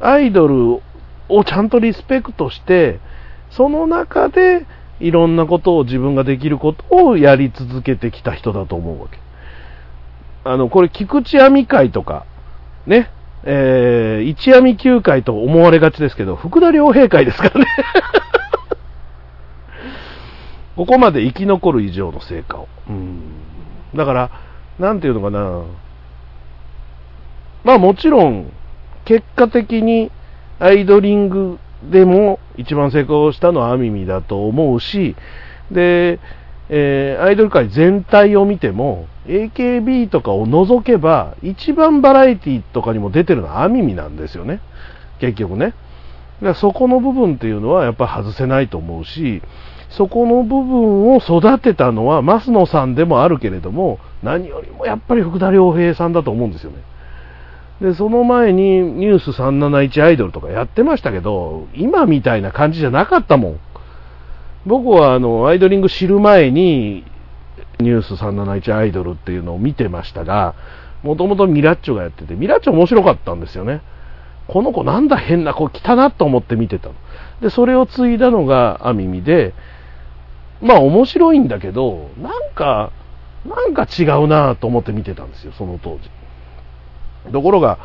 [0.00, 0.80] アイドル
[1.28, 2.98] をちゃんとリスペクトして、
[3.50, 4.66] その中で
[5.00, 9.18] いろんなことを自分ができることをやり続けてきた人だと思うわけ。
[10.44, 12.24] あの、これ、菊池亜美会とか、
[12.86, 13.10] ね、
[13.44, 17.66] えー、一亜美球会と思われがちですけど、福田良平会ですからね。
[20.76, 22.68] ここまで生き残る以上の成果を。
[22.88, 23.22] うん。
[23.94, 24.30] だから、
[24.78, 25.64] なんていうのかな。
[27.64, 28.52] まあもちろん、
[29.04, 30.10] 結果的に
[30.58, 31.58] アイドリング
[31.90, 35.16] でも一番成功したのはアミミだと思うし、
[35.70, 36.20] で、
[36.68, 44.60] えーアイドル界全体を見ても、AKB とかを除けば、一番バラエティとかにも出てるのはアミミなんですよね。
[45.20, 45.66] 結局ね。
[45.66, 45.74] だか
[46.40, 49.42] らそこの部分っていうのはやっぱ外せないと思うし、
[49.90, 56.78] そこの部分を育てたのは増野さんでもあるけれども、何よりもやっぱり福田良平さんだと思うんですよね。
[57.80, 63.60] で、その前にニュース371アイドルとかやってましたけど、今みたいな感じじゃなかったもん。
[64.64, 67.04] 僕はあの、アイドリング知る前に、
[67.78, 70.54] ニュース371アイドルっていうのを見てましたが、
[71.02, 73.82] もともとミラッチョがやってて、ミラッチョ面白かったんですよね。
[74.48, 76.94] この子なんだ変な子来たなと思って見てたの。
[77.42, 79.54] で、それを継いだのがアミミで、
[80.60, 82.90] まあ面白いんだけど、なんか、
[83.46, 86.10] なんか違うなと思って見てたんですよ、その当時。
[87.32, 87.78] ところが、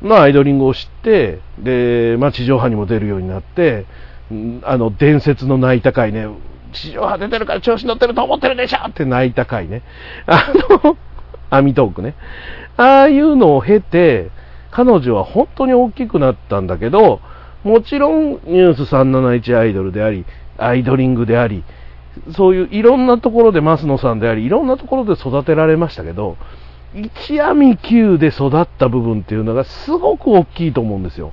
[0.00, 3.86] まあアイドリングを知って、で、まあ地上波にも出るようになって、
[4.64, 6.26] あの伝説の泣いた回ね、
[6.72, 9.82] 地上波出てるから調子乗ってると思ってるでしょって泣いた回ね。
[10.26, 10.52] あ
[10.84, 10.96] の、
[11.50, 12.14] アミトークね。
[12.76, 14.30] ああいうのを経て、
[14.70, 17.20] 彼女は本当に大きくなったんだけど、
[17.62, 20.24] もちろんニュース371アイドルであり、
[20.58, 21.62] アイドリングであり、
[22.36, 26.36] そういういろんなところで増野さんであり、いろんなところで育てられましたけど、
[26.94, 31.32] 一網級で育った部分っていうのがすごく大きいと思うんですよ。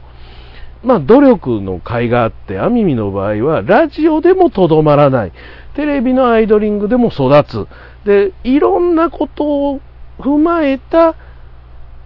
[0.84, 5.34] まあ、努力の甲斐があって、アミミの場合は、ラジオでもとどまらない。
[5.76, 7.68] テレビのアイドリングでも育つ。
[8.06, 9.82] で、いろんなことを
[10.20, 11.16] 踏まえた、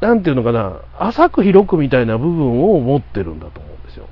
[0.01, 4.07] なんていうのかな、浅く広くみたいな部分を持ってるんだと思うんですよ。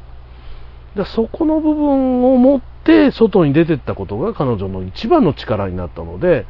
[0.96, 6.46] だそこの部分を持って外に出てったことが彼女の一番の力になったので、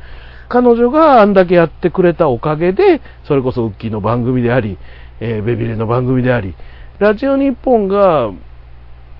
[0.50, 4.78] 彼女があんだけやってくれたおかげで、それこそウッキーの番組であり、
[5.20, 6.56] えーベビレの番組であり、
[7.00, 8.32] ラジオ日本が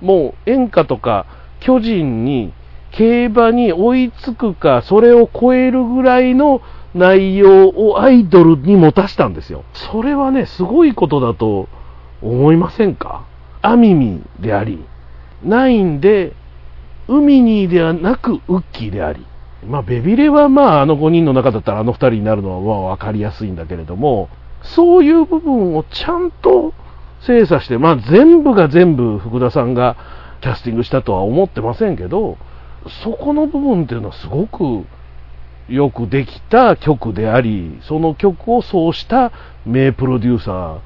[0.02, 1.26] もう演歌とか
[1.60, 2.54] 巨人に
[2.92, 6.62] 競馬に追いつくか、それを超えるぐらいの
[6.94, 9.64] 内容をアイドルに持たしたんですよ。
[9.74, 11.70] それはね、すごいことだと
[12.22, 13.24] 思いませんか？
[13.62, 14.84] アミミであり、
[15.46, 16.34] ナインで、
[17.08, 19.26] ウミニーではなくウッキーであり、
[19.66, 24.30] まあ、ベビレはまあ、あの5人の中だったらあの2人になるのはまあ分かりやすいんだけれども、
[24.64, 26.74] そういう部分をちゃんと
[27.26, 29.98] 精査して、まあ、全部が全部福田さんが
[30.42, 32.38] キャスティングしたとは思ってませんけど、
[33.04, 34.86] そこの部分っていうのはすごく
[35.70, 39.32] よくできた曲であり、その曲をそうした
[39.66, 40.80] 名プロデューサー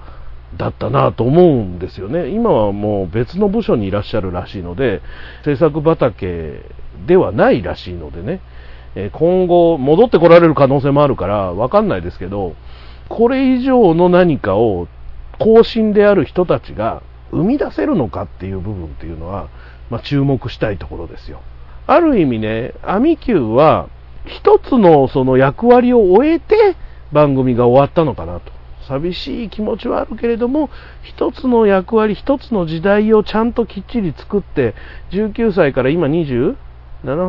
[0.57, 2.29] だったなと思うんですよね。
[2.29, 5.01] 今はもう別の部署にいらっしゃるらしいので、
[5.43, 6.61] 制作畑
[7.07, 8.41] ではないらしいのでね、
[8.95, 12.55] え今後戻ってこられる可能性もあるからわかんないですけど、
[13.09, 14.87] これ以上の何かを
[15.39, 19.49] 後進である人たちが生み出せるのかっていう部分っていうのは、
[19.89, 21.41] まあ、注目したいところですよ。
[21.87, 23.89] ある意味ね、アミキューは
[24.25, 26.75] 一つのその役割を終えて
[27.11, 28.54] 番組が終わったのかなと。
[28.87, 30.69] 寂しい気持ちはあるけれども、
[31.03, 34.75] 一つの役割、一つの時代をちゃんときっちり作って、
[35.11, 36.55] 19歳から今27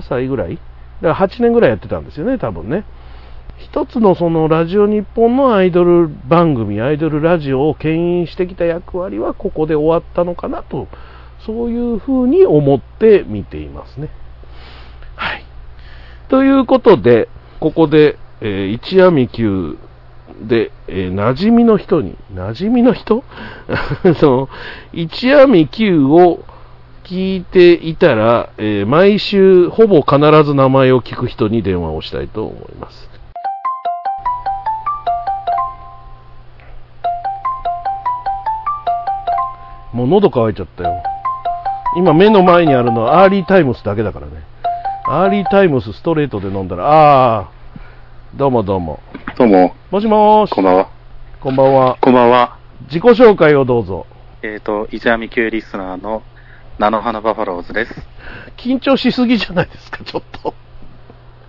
[0.02, 0.59] 歳ぐらい
[1.02, 2.84] だから8年ぐらいやってたんですよね、多分ね。
[3.59, 10.88] 一つのそのラジオ日本のアイドル番組、アイドルラジオを牽引してきた役割はここで終わったのかなと、
[11.44, 14.11] そういうふうに思って見ていますね。
[15.14, 15.44] はい。
[16.28, 17.28] ということで、
[17.61, 19.78] ここで、えー一夜未休
[20.43, 23.24] で、えー馴染みの人に、馴染みの人？
[24.20, 24.49] その、
[24.93, 26.41] 一夜未休を
[27.05, 33.09] 聞いていたら、えー毎週ほぼ必ず名前を聞く人に電話をしたいと思います。
[39.93, 41.03] もう喉乾いちゃったよ。
[41.97, 44.32] 今目の前にあるのはアーリータイムスだけだからね。
[45.09, 47.49] アーリータイムスストレートで飲んだら、ああ、
[48.37, 49.01] どうもどうも。
[49.39, 50.51] どうも、もしもーし。
[50.51, 50.91] こんばんは。
[51.41, 51.97] こんばんは。
[52.03, 52.59] こんばんは。
[52.82, 54.07] 自己紹介をどうぞ。
[54.43, 56.22] えっ、と、イジャミ級リスナーの
[56.78, 57.95] 菜の花バファローズです。
[58.59, 60.53] 緊張しすぎじゃないですか、ちょっと。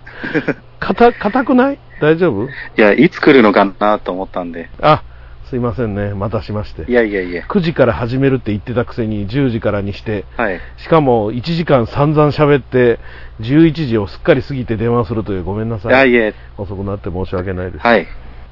[0.80, 1.78] 硬、硬くない？
[2.00, 2.46] 大丈夫？
[2.46, 4.70] いや、いつ来るのかなと思ったんで。
[4.80, 5.02] あ、
[5.48, 6.14] すいませんね。
[6.14, 6.90] 待たしまして。
[6.90, 7.44] いやいやいや。
[7.46, 10.60] 9時から始めるって言ってたくせに10時からにして、はい。
[10.76, 12.98] しかも1時間散々喋って、
[13.40, 16.10] 11時をすっかり過ぎて電話するというごめんなさい。
[16.10, 17.86] いやいや、遅くなって申し訳ないです。
[17.86, 18.06] はい。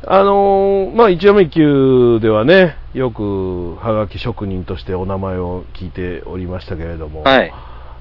[0.09, 7.53] あのーまあ、一山一級ではね、よくはがき職人としてお名前を聞いておりましたけれども、はい。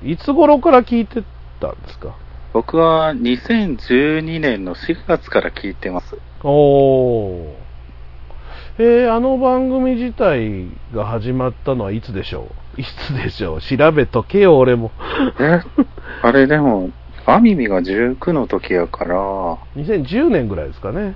[0.03, 1.23] いつ頃から聞いて
[1.59, 2.15] たんですか？
[2.53, 6.17] 僕は2012年の4月から聞いてます。
[6.43, 7.64] おー。
[8.78, 12.82] えー、あの番組自体が始まったのはいつでしょう？
[12.82, 13.61] いつでしょう？
[13.61, 14.91] 調べとけよ、俺も。
[15.39, 15.61] え？
[16.21, 16.89] あれでも、
[17.26, 19.15] アミミが19の時やから、
[19.78, 21.15] 2010年ぐらいですかね。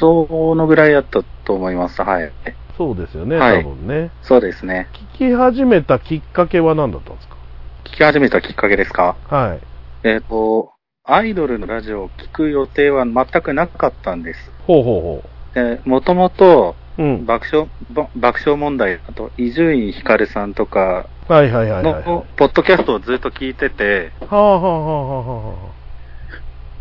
[0.00, 2.02] そのぐらいやったと思います。
[2.02, 2.32] はい。
[2.76, 4.10] そうですよね、はい多分ね。
[4.22, 4.88] そうですね。
[5.14, 7.36] 聞き始めたきっかけは何だったんですか？
[7.84, 9.16] 聞き始めたきっかけですか？
[9.28, 9.60] はい。
[10.08, 10.72] えっ、と、
[11.04, 14.50] アイドルのラジオを聞く予定は全くなかったんです。
[14.66, 15.22] ほうほうほ
[15.54, 17.02] で、もともと、う。
[17.02, 17.26] うん。
[17.26, 25.78] 爆笑、ば爆笑問題、あと、伊集院光さんとかはいはいはの、ポッドキャストをずっと聞いてて、あはあはあはあは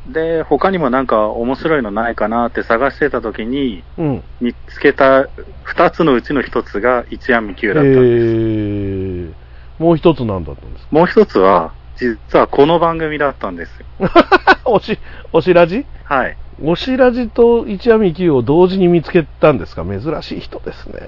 [0.07, 4.01] で、他にもなんか面白いのないかなって探してた時に、あ。
[4.01, 4.23] うん。
[4.39, 5.27] 見つけた
[5.63, 8.03] 二つのうちの一つが一夜未休えだったんです。
[8.05, 9.33] ー、
[9.79, 13.69] もう一つ何だったんですもう一つは、実はこの番組だったんです
[13.99, 14.07] よ。
[14.07, 14.99] か おし、
[15.33, 15.85] おしらじ？
[16.03, 16.37] はい。
[16.63, 19.83] おしらじと一夜未休を同時に見つけたんですか？
[19.83, 20.99] 珍しい人ですね。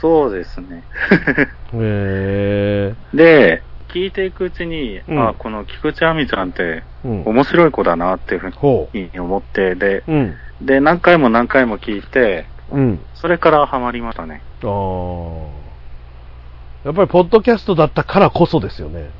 [0.00, 0.82] そうですね。
[1.74, 6.82] へで、聞いていくうちに、うんあ、この菊池亜美ちゃんって。
[7.04, 10.12] 面白い子だなっていうふうほに思って、で、う。
[10.12, 10.34] うん。
[10.62, 13.00] で、何回も何回も聞いて、うん。
[13.14, 14.42] それからハマりましたね。
[14.64, 14.70] ああ。
[16.84, 19.10] やっぱり、ポッドキャストだったからこそですよね。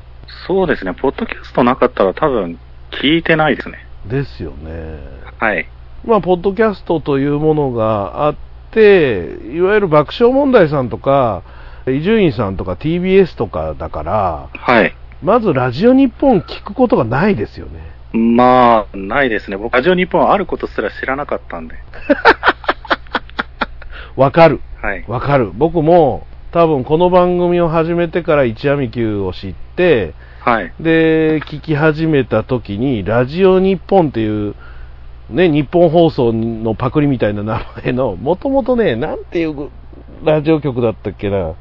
[0.47, 2.59] そうですね、ポッドキャストなかったら多分
[2.91, 3.85] 聞いてないですね。
[4.05, 4.99] ですよね。
[5.39, 5.67] はい。
[6.05, 8.35] まあ、ポッドキャストというものがあっ
[8.71, 11.43] て、いわゆる爆笑問題さんとか、
[11.87, 14.95] 伊集院さんとか TBS とかだから、はい。
[15.23, 17.95] まずラジオ日本聞くことがないですよね。
[18.13, 19.57] まあ、ないですね。
[19.57, 21.75] 僕、ラジオ日本あることすら知らなかったんで。
[24.15, 24.61] わかる。
[24.81, 25.03] はい。
[25.07, 25.51] わかる。
[25.53, 26.25] 僕も、
[26.55, 30.73] 多分この番組を始めてから一夜未休を知って、はい。
[30.79, 34.55] で、聞き始めた時に、ラジオ日本っていう、
[35.29, 39.69] ね、日本放送のパクリみたいな名前の、もともとね、なんていう
[40.23, 41.55] ラジオ局だったっけな。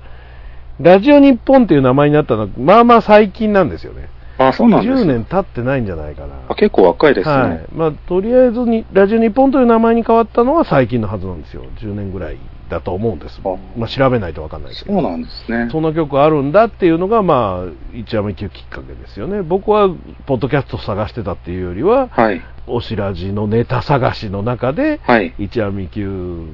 [0.79, 4.09] ラジオ日本っていう名前になったのは、まあまあ最近なんですよね。
[4.39, 6.35] あ、そうなんです10ね年経ってないんじゃないかな。
[6.49, 7.35] あ結構若いですね。
[7.35, 7.67] はい。
[7.73, 11.65] まあ、とりあえずに、ラジオ日本という名前に変わったのは最近のはずなんですよ。
[11.79, 13.41] 10年ぐらいだと思うんです。
[13.45, 14.93] あまあ、調べないとわかんないけど。
[14.93, 15.69] そうなんですね。
[15.71, 19.43] そんな曲あるんだっていうのが、まあ、一山級きっかけですよね。
[19.43, 19.89] 僕は、
[20.27, 22.43] ポッドキャスト探してたっていうよりは、はい。
[22.67, 25.35] おしらじのネタ探しの中で、はい。
[25.39, 26.09] 一山級、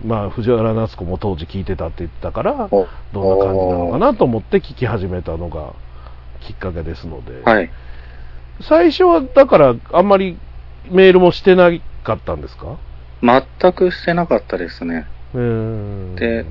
[0.05, 5.73] まあ、藤原夏子も当時聞いてたって言ってたから、おどんな感じなのかなと思って聞き始めたのが
[6.41, 7.43] きっかけですので。
[7.45, 7.71] はい。
[8.63, 10.39] 最初はだからあんまり
[10.91, 11.71] メールもしてな
[12.05, 12.77] かったんですか？
[13.23, 15.07] 全くしてなかったですね。
[15.33, 16.45] で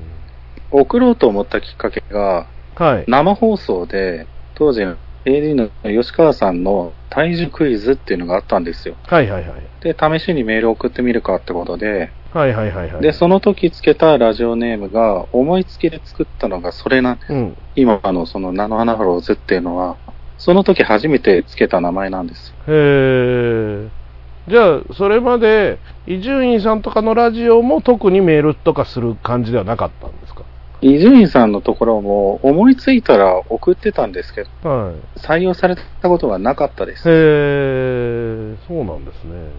[0.70, 3.04] 送ろうと思ったきっかけが、はい。
[3.08, 4.82] 生放送で、当時
[5.24, 8.94] AD の吉川さんの体重クイズっていうのがあったんですよ。
[9.06, 9.62] はいはいはい。
[9.80, 13.02] で、試しにメールを送ってみるかってことで、はいはいはいはい。
[13.02, 17.32] で、その時つけたラジオネームが、思いつきで作ったのがそれなんです。
[17.32, 17.56] うん。
[17.74, 19.96] 今のそのナノハナフローズっていうのは、
[20.38, 22.54] その時初めてつけた名前なんです。
[22.66, 23.88] へー。
[24.48, 30.42] じゃあ、それまで、伊集院さんとかのラジオも特にメールとかする感じではなかったんですか？
[30.80, 35.18] 伊集院さんのところも思いついたら送ってたんですけど、はい。
[35.18, 37.06] 採用されたことはなかったです。
[37.06, 39.50] へー、そうなんですね。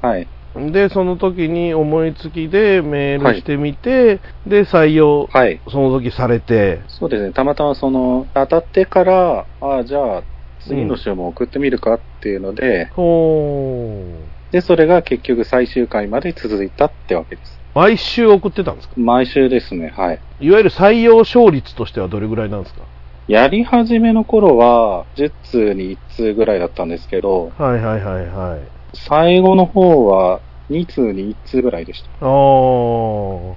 [0.00, 0.26] はい。
[0.54, 5.60] で、その時に思いつきでメールしてみて、で、採用、はい。
[5.68, 7.32] その時されて、そうですね。
[7.32, 10.22] たまたまその、当たってから、ああ、じゃあ、
[10.60, 14.52] 次の週も送ってみるかっていうので、ほー。
[14.52, 17.58] で、それが結局最終回まで続いたってわけです。
[17.74, 18.94] 毎週送ってたんですか？
[18.98, 19.92] 毎週ですね。
[19.96, 20.18] はい。
[20.40, 22.82] いわゆる採用勝率としてはどれぐらいなんですか？
[23.28, 28.60] やり始めの頃は、10通に1通ぐらいだったんですけど、はいはいはいはい。
[28.94, 30.40] 最後の方は、
[30.70, 32.08] 2通に1通ぐらいでした。
[32.20, 33.54] あー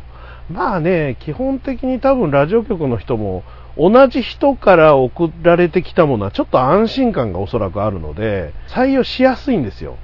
[0.50, 3.44] まあね、基本的に多分ラジオ局の人も、
[3.78, 9.98] 同じ人から送られてきたものはちょっと安心感がおそらくあるので、採用しやすいんですよ。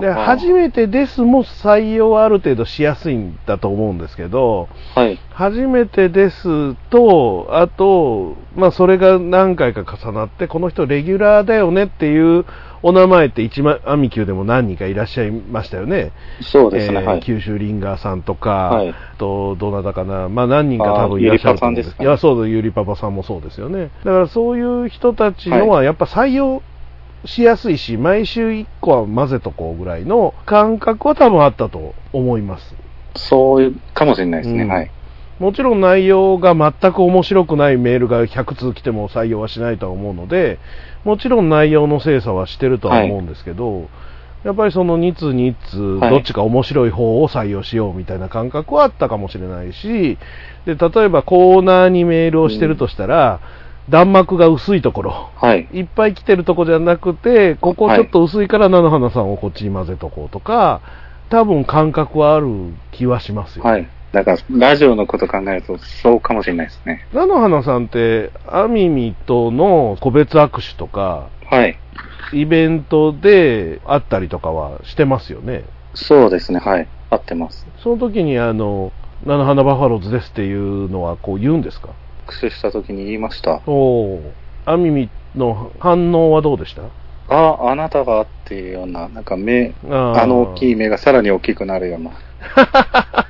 [0.00, 5.18] で、初めてですも採用はある程度しやすいんだと思うんですけど、はい。
[5.30, 12.44] 初めてですと、あと、まあそれが何回か重なって、この人レギュラーだよねっていう
[12.86, 16.12] お名前って一万、アミキューでも何人かいらっしゃいましたよね。
[16.40, 17.00] そうですね。
[17.00, 17.20] えーはい。
[17.20, 23.90] 九州リンガーさんとか、はいあと、どなたかな、まあ何人か多分いらっしゃると思うんですゆりパパさんですかねいや、そうだ、ゆりパパさんもそうですよね。
[24.04, 26.62] だからそういう人たちのはやっぱ採用
[27.24, 32.76] しやすいし、毎週1個は混ぜとこうぐらいの感覚は多分あったと思います。
[33.16, 34.62] そういう、かもしれないですね。
[34.62, 34.90] うんはい。
[35.38, 40.58] もちろん内容が全く面白くないメールが100通来ても採用はしないとは思うので、
[41.06, 43.88] もちろん内容の精査はしてるとは思うんですけど、
[44.42, 50.18] やっぱりその2通に1通、はいどっちか面白い方を採用しようみたいな感覚はあったかもしれないし、
[50.66, 53.38] で、例えばコーナーにメールをしてるとしたら、
[53.88, 55.68] 弾幕が薄いところ、はい。
[55.72, 60.80] いっぱい来てるとこじゃなくて、ここちょっと薄いから菜の花さんをこっちに混ぜとこうとか、
[61.28, 62.48] 多分感覚はある
[62.90, 63.64] 気はしますよ。
[63.64, 63.88] はい。
[64.12, 67.06] だから、ラジオのこと考えると、そうかもしれないですね。
[67.12, 71.78] 菜の花さんって、アミミとの個別握手とか、はい。
[72.32, 75.64] イベントで会ったりとかはしてますよね。
[75.94, 76.58] そうですね。
[76.58, 76.88] はい。
[77.10, 77.66] 合ってます。
[77.82, 78.92] その時に、あの、
[79.24, 81.90] 菜の花バファローズですっていうのはこう言うんですか？
[82.28, 83.60] 握手した時に言いました。
[83.66, 84.32] おお。
[84.64, 86.82] アミミの反応はどうでした？
[87.28, 90.70] あ、あなたがっていうような、なんか目、ああの大きい。
[90.72, 92.10] い目がさらに大きくなるような。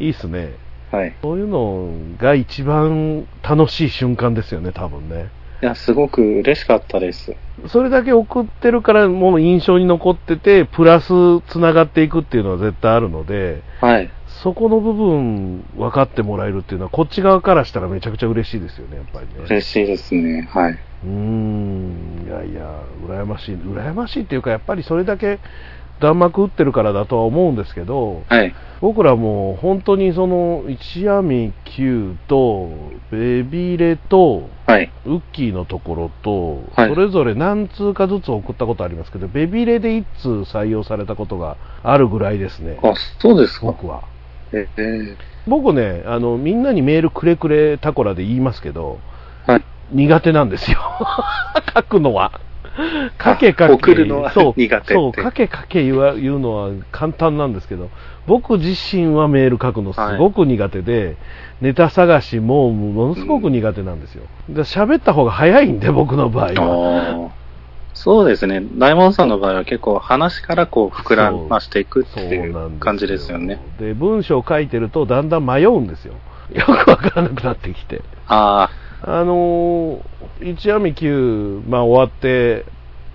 [0.00, 0.54] いいっすね。
[0.90, 1.14] はい。
[1.22, 5.28] そういうのが一番楽しい瞬間ですよね、多分ね。
[5.62, 7.36] いや、すごく嬉しかったです。
[7.68, 11.12] それだけ送ってるからもう印象に残ってて、プラス
[11.48, 14.10] 繋がっていくっていうのは絶対あるので、はい。
[14.42, 19.32] そこの部分分かってもらえるっていうのは、こっち側からしたらめちゃくちゃ嬉しいですよね、やっぱりね。
[19.44, 20.48] 嬉しいですね。
[20.50, 20.72] はい。
[20.72, 23.54] うーん、いやいや、羨ましい。
[23.56, 25.40] 羨ましいっていうか、やっぱりそれだけ
[26.00, 28.54] 弾幕打ってるからだとは思うんですけど、はい。
[28.80, 32.70] 僕らもう本当にその、一闇 Q と、
[33.10, 34.90] ベビレと、はい。
[35.04, 43.66] ウッキーのところと、はいそれぞれ何通かずつ送ったことありますけど、ベビレで1通採用されたことがあるぐらいですね、あ、そうですか。
[43.66, 44.02] 僕は。
[44.52, 48.98] ええ僕ね、あの、みんなにメールくれくれタコラで言いますけど、
[49.46, 49.64] はい。
[49.92, 50.78] 苦手なんですよ。
[51.74, 52.40] 書くのは。
[53.18, 53.74] かけかけ。
[53.74, 57.90] 送るのは苦手そう、かけかけ言わ言うのは簡単なんですけど、
[58.26, 61.16] 僕自身はメール書くのすごく苦手で、
[61.60, 64.24] ネタ探しもものすごく苦手なんですよ。
[64.48, 67.30] で喋った方が早いんで、僕の場合は。
[67.92, 68.62] そうですね。
[68.78, 73.60] 大門さんの場合は結構話からこう膨らましていくっていう感じですよね。。
[73.78, 76.14] で、文章を書いてるとだんだん迷うんですよ。
[76.54, 78.02] よくわからなくなってきて。
[78.26, 82.64] ああのー、一網級、まあ終わって、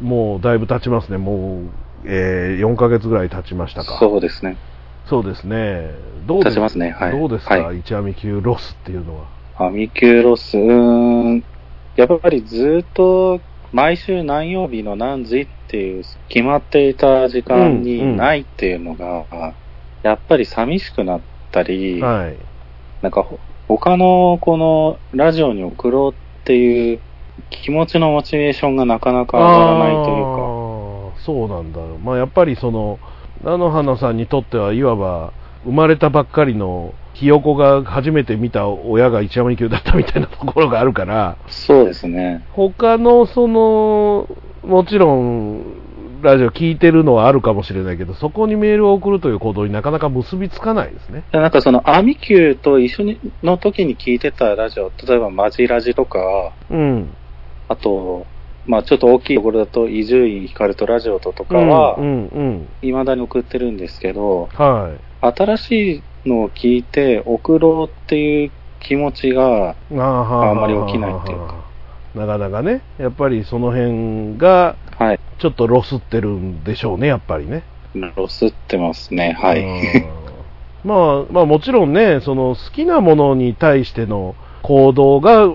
[0.01, 1.17] もうだいぶ経ちますね。
[1.17, 1.69] もう、
[2.05, 3.97] えー、4ヶ月ぐらい経ちましたあ、か。
[3.99, 4.57] そうですね。
[5.05, 5.91] そうですね。
[6.25, 6.55] どうです？
[6.55, 9.25] 経ちますねはいどうですか、はい一網級ロスっていうのは。
[9.67, 11.43] アミキューロス、うーん、
[11.95, 13.39] やっぱりずっと
[13.71, 19.25] 毎週何曜日の何時っていう決まっていた時間うんうんにないっていうのが、
[20.03, 21.21] やっぱり寂しくなっ
[21.51, 22.36] たり、はい。
[23.01, 26.99] なんかほ他のこのラジオに送ろうっていう
[27.49, 31.80] 気持ちのモチベーションがなかなか上がらないというか、そうなんだ。
[32.03, 32.99] まあやっぱりその、
[33.43, 42.45] 菜の花さんにとってはいわば、生まれたばっかりのひよこが初めて見た親が一山二級だったみたいなところがあるから、そうですね。
[42.51, 44.28] 他のその、
[44.63, 45.63] もちろん、
[46.22, 51.24] ラジオ聞いてるのはあるかもしれないけど、そこにメールを送るという行動になかなか結びつかないですね。
[51.32, 57.13] でなんかその、アミキューと一緒にの時に聞いてたラジオ、例えばマジラジとか、うん。
[57.68, 58.26] あと、
[58.66, 64.66] まあちょっと大きいところだと、伊集院光とラジオととかはう、ん、うん、未だに送ってるんですけど、うん。
[64.66, 65.34] はい。
[65.38, 71.64] 新しいのを聞いて送ろうっていう気持ちが、あんまり起きないっていうか
[72.16, 77.63] なかなかね、やっぱりその辺が、はい、ちょっとロスってるんでしょうね、やっぱりね。
[78.16, 79.38] ロスってますね。
[79.39, 79.61] はい。
[79.61, 79.82] うん
[80.86, 85.47] まあ、まあもちろんね、その好きなものに対しての行動が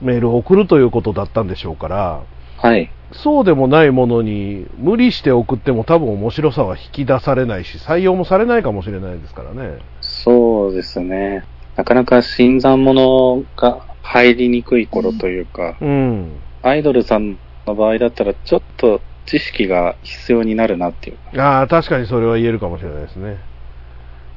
[0.00, 2.20] メールを送るということだったんでしょうから、
[2.56, 2.90] はい。
[3.12, 9.78] そうでもないものに無理して送っても多分面白さは引き出されないし、採用もされないかもしれないですからね。
[10.00, 11.44] そうですね。
[11.76, 16.40] なかなか新参者が入りにくい頃というか、うん。
[16.62, 21.40] アイドルさんの場合だったらちょっと知識が必要になるなっていう。
[21.40, 23.36] ああ、確かにそれは言えるかもしれないですね。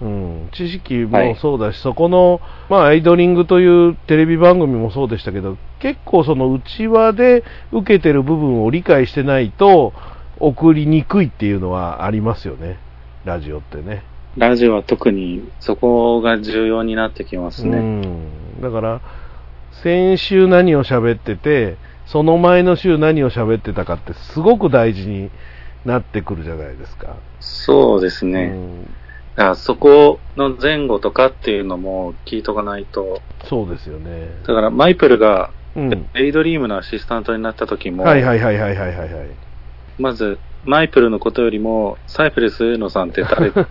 [0.01, 9.93] うん、知識はいもそうだし、そこの、まあ、アイドリングというテレビ番組もそうでしたけど、結構その内輪で受けてる部分を理解してないと、
[10.39, 12.77] 送りにくいっていうのはありますよね、
[13.23, 14.03] ラジオってね。
[14.35, 17.77] ラジオは特にそこが重要になってきますね。
[17.77, 19.01] うん、だから、
[19.83, 25.31] 先週何を喋ってて、その前の週何を喋ってたかってすごく大事に
[25.85, 27.15] なってくるじゃないですか。
[27.39, 28.51] そうですね。
[28.53, 28.95] うん
[29.35, 33.21] だからそこの前後とかっていうのも聞いとかないと。
[33.45, 34.27] そうですよね。
[34.45, 36.09] だからマイプルがうん。
[36.15, 39.27] エイドリームのアシスタントになった時も、はいはいはいはいはいはいはい。
[39.97, 43.67] まずマイプルのことよりもサイプレス上野さんって誰か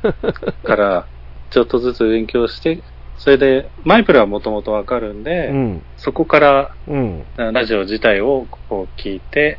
[0.76, 1.06] ら
[1.50, 2.82] ちょっとずつ勉強して、
[3.20, 5.82] それでマイプルはもともとわかるんで、うん。
[5.98, 7.22] そこからうん。
[7.36, 9.58] ラジオ自体をこう聞いて、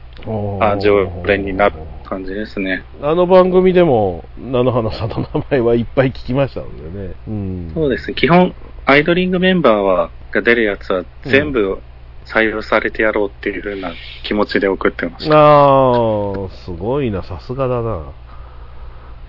[0.59, 2.83] あ常連になる感じですね。
[3.03, 7.13] あの番組でも、菜の花さんの名前はいっぱい聞きましたのでね。
[7.27, 7.71] うん。
[7.75, 8.15] そうですね。
[8.15, 8.55] 基本、
[8.87, 11.79] アイドリングメンバーは、が出るやつは全部
[12.25, 13.91] 採用されてやろうっていう風な
[14.23, 15.37] 気持ちで送ってました。
[15.37, 18.11] ああ、すごいな、さすがだな。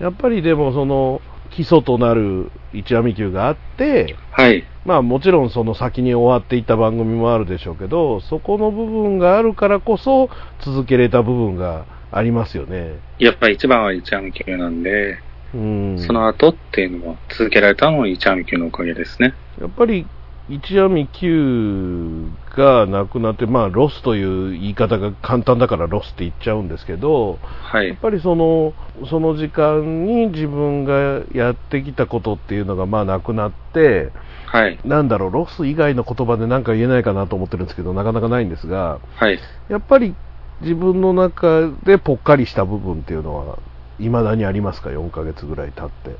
[0.01, 1.21] やっぱりでも、その、
[1.55, 4.63] 基礎となる一網球があって、はい。
[4.85, 10.29] まあもちろんその先に終わっていった番組もあるでしょうけど、そこの部分があるからこそ
[10.61, 12.97] 続けれた部分がありますよね。
[13.19, 15.19] やっぱり一番は一アミ級なんで、
[15.53, 15.99] うん。
[15.99, 19.33] その後っていうのは続けられたのも一アミ級のおかげですね。
[19.61, 20.07] やっぱり
[20.49, 27.89] 一網球がなくなって、まあロスという言い方が簡単だからロスって言っちゃうんですけど、はい。
[27.89, 28.73] やっぱりその、
[29.09, 34.11] その時間に自分がやってきたことっていうのがまあなくなって、
[34.47, 34.77] はい。
[34.85, 39.39] なんだろう、ロス以外の言葉で何か言えないかなと思ってるんですけど、なかなかないんですが、はい。
[39.69, 40.13] やっぱり
[40.61, 43.57] 自分の中でぽっかりした部分っていうのは、
[43.97, 46.17] 未だにありますか、4ヶ月ぐらい経って。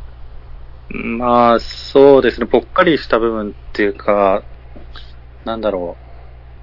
[0.94, 2.46] まあ、そうですね。
[2.46, 4.44] ぽっかりした部分っていうか、
[5.44, 5.98] なんだろ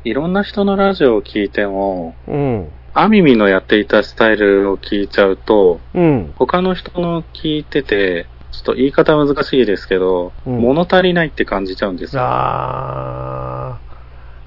[0.05, 0.09] う。
[0.09, 2.69] いろんな人のラジオを聞いても、うん。
[2.95, 6.33] アミミのやっていたスタイルを聞いちゃうと、うん。
[6.37, 12.23] 他の人の聞いてて、ちょっと言い方難しいですけど、うん物足りないって感じちゃうんですよ。
[12.23, 13.79] あ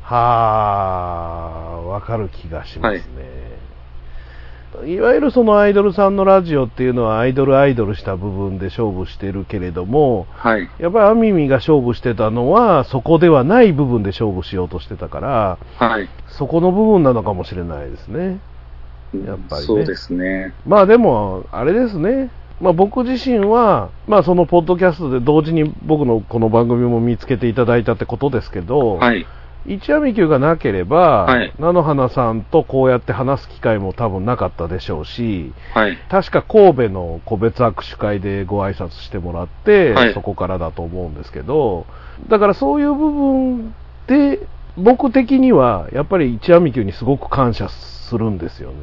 [0.03, 2.99] ー、はー、わかる気がしますね。
[2.99, 3.03] い、
[4.99, 10.69] わゆるそのアイドルさんのラジオっていうのはアイドルアイドルした部分で勝負してるけれども、はい。
[10.79, 16.09] やっぱりアミミが勝負してたのはそこではない部分で勝負しようとしてたから、はい。
[16.27, 18.39] そこの部分なのかもしれないですね。
[19.25, 20.53] やっぱりねそうですね。
[20.65, 22.31] まあでも、あれですね。
[22.59, 29.27] まあ僕自身は、まあそのポッドキャストで同時に僕のこの番組も見つけていただいたってことですけど、はい。
[29.65, 35.97] 一網球がなければ、はい菜の花さんとこうやって話す機会も多分なかったでしょうし、はい。
[36.09, 41.85] 確か神戸の個別握手会でご挨拶してもらって、はいそこからだと思うんですけど、
[42.29, 43.75] だからそういう部分
[44.07, 44.39] で、
[44.75, 48.75] 僕的にはやっぱり一網球にすごく感謝するんですよね。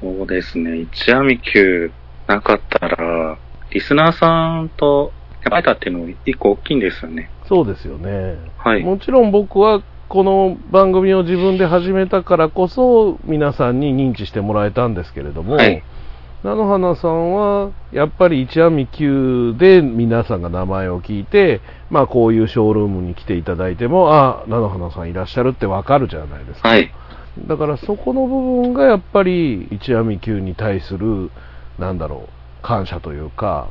[0.00, 0.78] そうですね。
[0.78, 1.90] 一アミ級
[2.26, 3.36] なかったら、
[3.70, 5.12] リスナーさんと
[5.44, 7.30] 会えたっていうのも一個大きいんですよね。
[7.48, 8.36] そうですよね。
[8.58, 8.82] はい。
[8.82, 15.82] もちろん僕はこの番組を自分で始めたからこそ皆さんに認知してもらえたんですけれども、はい
[16.44, 26.68] 菜の花さんはやっぱり一網級で皆さんが名前を聞いて、まあこういうショールームに来ていただいても、あ、菜の花さんいらっしゃるってわかるじゃないですか。
[26.68, 26.92] はい。
[27.48, 31.32] だからそこの部分がやっぱり一網級に対する
[31.76, 33.68] なんだろう感謝というか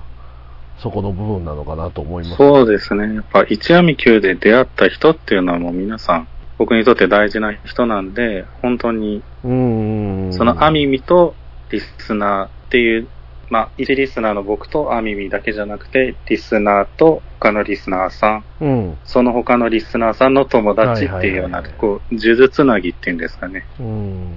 [0.80, 2.38] そこの部分なのかなと思います。
[2.38, 3.16] そうですね。
[3.16, 11.36] やっぱ一網級で出会った人っていうのはもう皆さん、僕にとって大事な人なんで、本当に、うんそのアミミと
[11.72, 13.08] リスナーっていう、
[13.50, 18.98] まあ、一リスナーの僕とアミミだけじゃなくて、リスナーと他のリスナーさん、うん。
[19.06, 23.66] その他のリスナーさんの友達っていうような、こう、数珠つなぎっていうんですかね。
[23.80, 24.28] うん。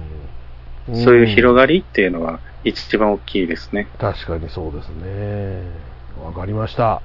[0.95, 3.87] そういう広ががりっていうのは一番大きいですね。
[3.99, 5.90] 確かにそうですね
[6.23, 7.01] わかりました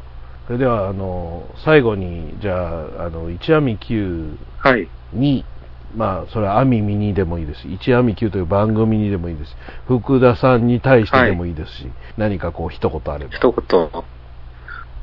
[0.46, 4.88] それではあの最後にじゃああの一網級はい。
[5.12, 5.44] に
[5.96, 13.90] まあそれはアミミにでもいいですし一網級という番組にでもいいですし福田さんに対してでもいいですし、何かこう一言あれば一言。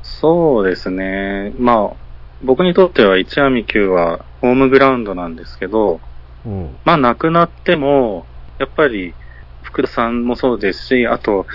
[0.02, 1.52] そうですね。
[1.58, 1.96] まあ、
[2.42, 6.00] 僕にとっては一網級はホームグラウンドなんですけど、
[6.46, 8.26] うんまあ亡くなっても、
[8.58, 9.14] やっぱり
[9.62, 11.46] 福田さんもそうですし、あと、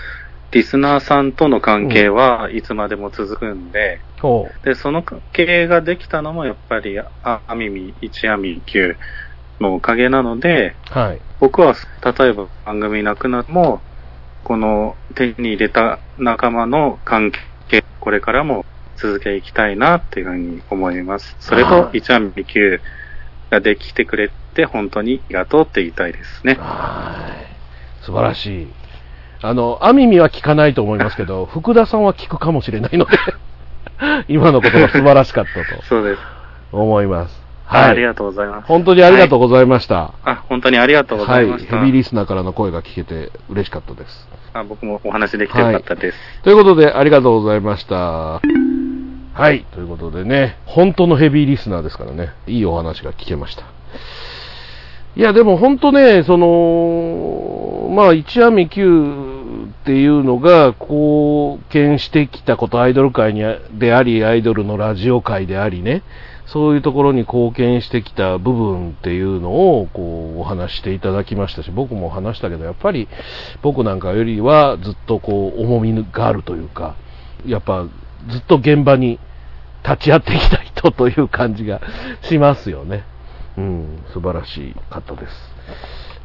[0.51, 8.95] リスナーさんとの関係はいつまでも続くんで、ほで、その関係ができたのもやっぱり、あ、アミミ、一網級
[9.59, 11.21] のおかげなので、うはい。
[11.39, 13.81] 僕は、例えば番組なくなっても、
[14.43, 17.31] この手に入れた仲間の関
[17.67, 21.35] 係、これからも続けていきたいなっていうふうに思います。
[21.39, 22.81] それと、一網級
[23.51, 26.55] ができてくれて、本当にありがとうって言いたいですね。
[26.55, 27.15] は
[28.01, 28.03] い。
[28.03, 28.67] 素晴らしい
[29.41, 33.17] あのアミミは聞かないと思いますけど 福田さんは聞くかもしれないので
[34.27, 36.21] 今のことが素晴らしかったそうです。
[36.71, 38.67] と思いますはい、ありがとうございます。
[38.67, 41.75] 本当にありがとうございました、あ、本当にありがとうございました。
[41.75, 44.27] はい、ヘビーリスナーからの声が聞けて嬉しかったです。
[44.53, 46.17] あ僕もお話できてよかったです。
[46.41, 47.95] ということで、ありがとうございました。
[47.95, 48.41] は
[49.51, 53.65] い、ということでね、本当のヘビーリスナーですからね、いいお話が聞けました。
[55.15, 59.28] いや、でも本当ね、その、まあ、一網九
[59.81, 63.41] っていうのが貢献してきたこと、アイドル界に
[63.73, 66.03] であり、アイドルのラジオ界でありね、
[66.47, 73.07] そういうところに貢献してきた部分っていうのをこうお話していただきましたし、僕も話したけど、やっぱり
[73.61, 76.95] 僕なんかよりはずっとこう重みがあるというか、
[77.45, 77.85] やっぱ
[78.29, 79.19] ずっと現場に
[79.83, 81.81] 立ち会ってきた人という感じが
[82.23, 83.03] しますよね。
[83.57, 85.33] うん、素晴らしかったです。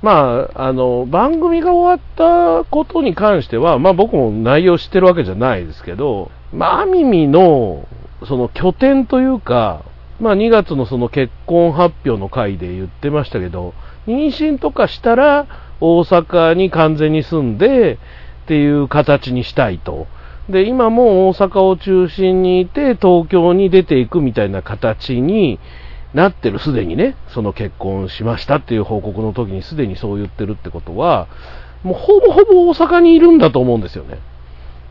[0.04, 7.88] まあ、あの、番組が終わったことに関しては、まあ僕も内容知ってるわけじゃないですけど、まあ、アミミの、
[8.28, 9.82] その拠点というか、
[10.20, 13.72] まあ2月のその結婚発表の回で言ってましたけど、
[14.06, 15.46] 妊娠とかしたら
[15.80, 20.06] 大阪に完全に住んでっていう形にしたいと。
[20.50, 25.58] で、今も大阪を中心にいて東京に出ていくみたいな形に
[26.14, 31.26] なってる、すでにね、その結婚しましたっていう報告の時にすでにそう言ってるってことは、
[31.82, 34.18] もうほぼほぼ大阪にいるんだと思うんですよね。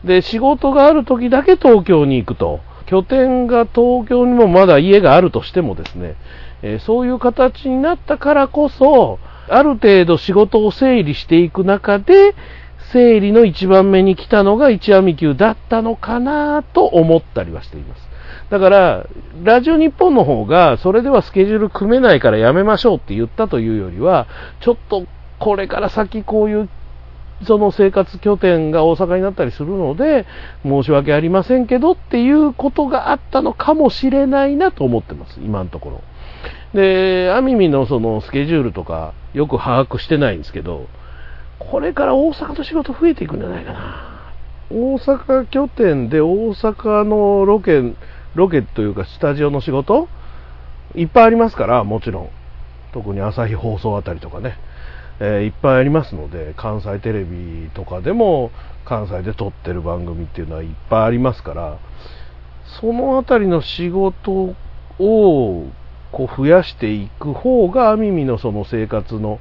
[0.04, 2.60] で、仕事がある時だけ東京に行くと。
[2.86, 6.16] 拠点が東京にもまだ家があるとしてもですね、
[6.62, 9.18] えーそういう形になったからこそ、
[9.48, 12.34] ある程度仕事を整理していく中で、
[12.92, 18.13] 整理の一番目に来たのが一網級だったのかなと思ったりはしています。
[18.50, 19.06] だから、
[19.42, 24.26] ラジオ日本の方が、それではスケジュール組めないからやめましょうって言ったというよりは、
[24.60, 25.06] ちょっと
[25.38, 26.68] これから先こういう
[27.44, 30.26] その生活拠点が大阪になったりするので、
[30.62, 36.02] 申し訳ありませんけどっていうことがあったのかもしれないなと思ってます、今のところ。
[36.74, 40.86] で、アミミのそのスケジュールとかよく把握してないんですけど、
[41.58, 44.14] これから大阪の仕事増えていくんじゃないかな。
[44.70, 47.82] 大阪拠点で大阪のロケ、
[48.34, 50.08] ロケというかスタジオの仕事？
[50.94, 52.30] いっぱいありますから、もちろん。
[52.92, 54.56] 特に朝日放送あたりとかね。
[55.20, 58.50] えーいっぱいありますので、関西テレビとかでも
[58.84, 61.78] 関西で撮ってる番組っていうのはいっぱいありますから、
[62.80, 64.56] そのあたりの仕事を
[64.98, 69.38] こう増やしていく方が、アミミのその生活の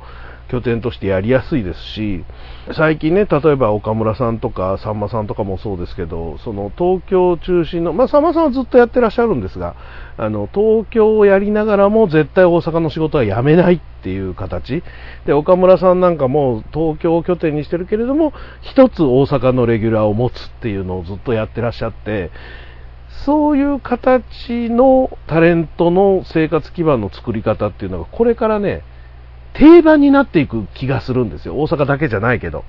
[0.49, 2.23] 拠点としてやりやすいですし、
[2.75, 9.75] 最近ね、例えば岡村さんとかさんまさんとかもそうですけど、その東京中心の、まあ、さんまさんはずっとやってらっしゃるんですが、
[10.17, 14.83] あの東京をやりながらも絶対大阪の仕事は辞めないっていう形。
[15.25, 22.31] で岡村さんなんかも東京を拠点にしてるけれども一つ大阪のレギュラーを持つっていうのをずっとやってらっしゃって
[23.25, 28.83] そういう形のタレントの生活基盤の作り方っていうのがこれからね
[29.53, 31.55] 定番になっていく気がするんですよ。
[31.55, 32.63] 大阪だけじゃないけど。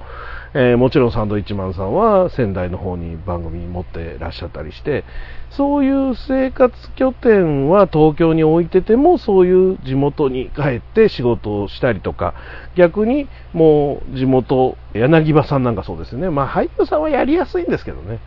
[0.57, 5.05] えー、もちろんサンドイッチマンさんは仙台の方に番組持ってらっしゃったりして、
[5.51, 12.35] そういう生活拠点は東京に置いてても、そういう地元に帰って仕事をしたりとか、
[12.77, 16.31] 逆にもう地元、柳葉さんなんかそうですね。
[16.31, 18.21] まあ俳優さんはやりやすいんですけどね。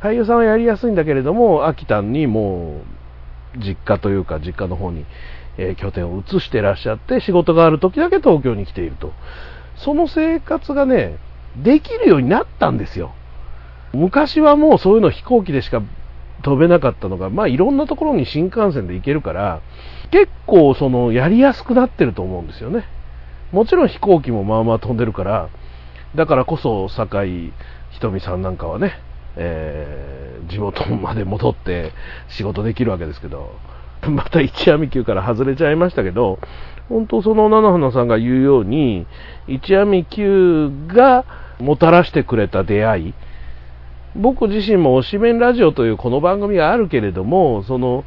[0.00, 2.80] 俳優さんはやりやすいんだけれども、秋田にも
[3.56, 5.04] う実家というか実家の方に、
[5.58, 9.12] えー拠点を移してらっしゃって仕事がある時だけ東京に来ていると。
[9.76, 11.16] その生活がね、
[11.56, 13.12] できるようになったんですよ。
[13.92, 15.82] 昔はもうそういうの飛行機でしか
[16.42, 19.60] 飛べなかったのが、まあいろんなところに新幹線で行けるから、
[20.10, 22.84] 結構そのやりやすくなってると思うんですよね。
[23.52, 25.48] もちろん飛行機もまあまあ飛んでるから、
[26.14, 27.52] だからこそ酒井
[27.90, 28.98] ひとみさんなんかはね、
[29.36, 31.92] えー地元まで戻って
[32.28, 33.54] 仕事できるわけですけど、
[34.10, 36.38] また一闇級から外れちゃいましたけど、
[36.88, 39.06] 本当その菜の花さんが言うように、
[39.46, 41.24] 一闇級が
[41.58, 43.14] もたらしてくれた出会い、
[44.16, 48.04] 僕自身も推しメンラジオというこの番組があるけれども、その、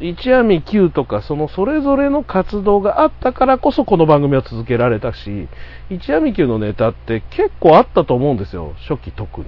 [0.00, 5.46] 一闇九とか、そのそれぞれの活動があったからこそこの番組は続けられたし、
[5.90, 9.46] 一闇九のネタって結構あったと思うんですよ、初期特に。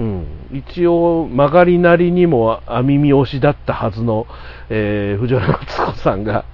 [0.00, 4.26] うん、一応、曲がりなりにも網見推しだったはずの、
[4.70, 6.46] えー藤原敦子さんが、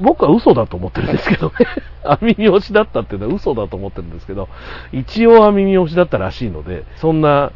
[0.00, 1.54] 僕は嘘だと思ってるんですけどね。
[2.04, 4.48] 網見推しだったっていうのは嘘だと思ってるんですけど、
[4.92, 7.52] 一応網見推しだったらしいので、そんな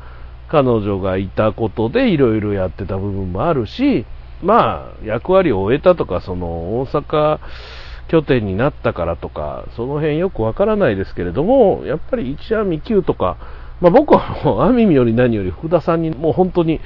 [0.49, 4.05] 彼女がいたことでいろいろやってた部分もあるし、
[4.43, 6.47] まあ、役割を終えたとか、その
[6.81, 7.39] 大阪
[8.09, 13.39] 拠点になったからとか、その辺よくわからないですけれども、やっぱり一網九とか、
[13.83, 16.81] まあ僕はもう、アミミより何より福田さんにもう本当に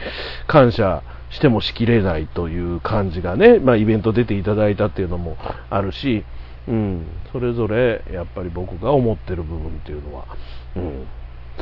[0.46, 5.36] 感謝してもしきれないという感じがね、まあイベント出ていただいたっていうのも
[5.68, 6.24] あるし、
[6.66, 10.24] うん、それぞれやっぱり僕が思ってる部分っていうのは、
[10.74, 11.06] うん、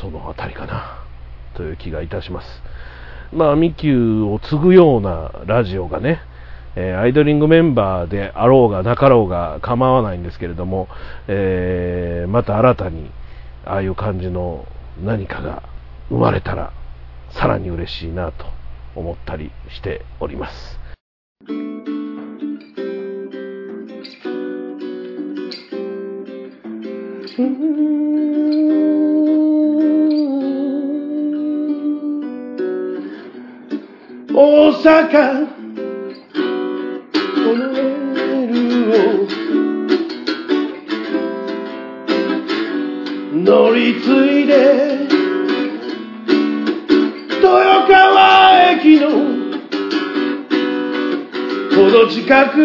[0.01, 1.05] そのあたりかな、
[1.55, 2.62] という気がいたします。
[3.32, 6.20] まあ、ミキューを継ぐようなラジオがね、
[6.76, 10.89] えーアイドリングメンバーであろうがなかろうが構わないんですけれども、
[11.26, 13.11] えーまた新たに
[13.64, 14.66] ああいう感じの
[15.03, 15.62] 何かが
[16.09, 16.72] 生まれたら
[17.30, 18.47] さらに嬉しいなと
[18.95, 20.78] 思ったりしております。
[34.36, 35.47] 大阪。
[36.34, 38.53] このメー
[39.57, 39.64] ルを。
[43.45, 44.09] 乗り継
[44.40, 44.55] いで
[47.42, 49.11] 豊川駅の
[51.76, 52.57] ほど近く。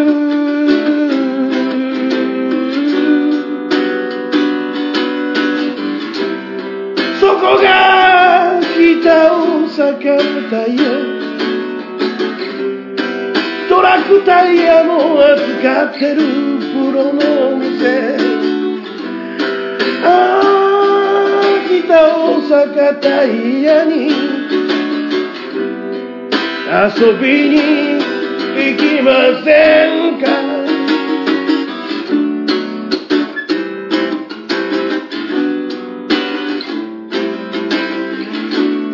[7.20, 10.82] そこが北大阪タイヤ。
[13.68, 16.22] トラックタイヤも扱ってる
[16.72, 17.18] プロの
[17.56, 17.99] お店。
[22.00, 22.02] 大
[22.40, 24.08] 阪タイヤに
[26.70, 27.56] 遊びに
[28.56, 29.08] 行きま
[29.44, 29.48] せ
[29.86, 30.24] んか？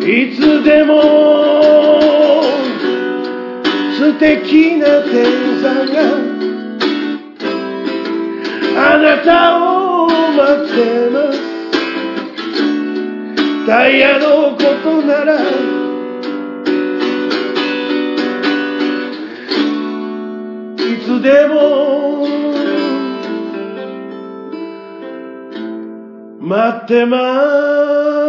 [0.05, 0.91] いつでも
[3.97, 5.15] 素敵な天
[5.61, 5.95] さんが
[8.93, 11.26] あなたを待ってます。
[13.67, 15.41] タイヤのことなら。
[20.77, 22.25] いつでも
[26.39, 28.27] 待ってま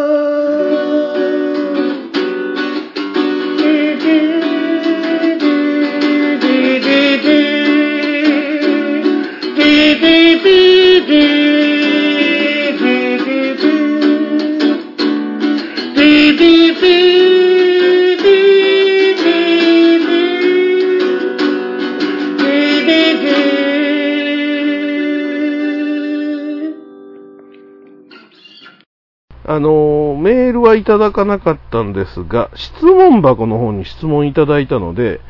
[29.59, 35.21] あのメールはいただかなかったんですが、質問箱の方に質問いただいたので、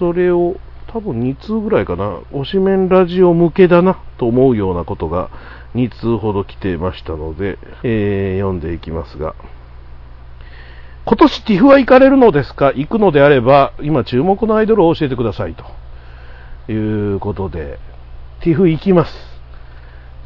[0.00, 0.56] それを
[0.88, 5.30] 多分2通ぐらいかな、推しメンラジオ向けだなと思うようなことが
[5.76, 9.36] 2通ほど来てましたので、えー読んでいきますが、
[11.04, 12.72] 今年ティフは行かれるのですか？
[12.74, 15.64] 行くのであれば、今注目のアイドルを教えてくださいと。
[16.72, 16.74] い
[17.14, 17.78] うことで、
[18.40, 19.14] ティフ行きます。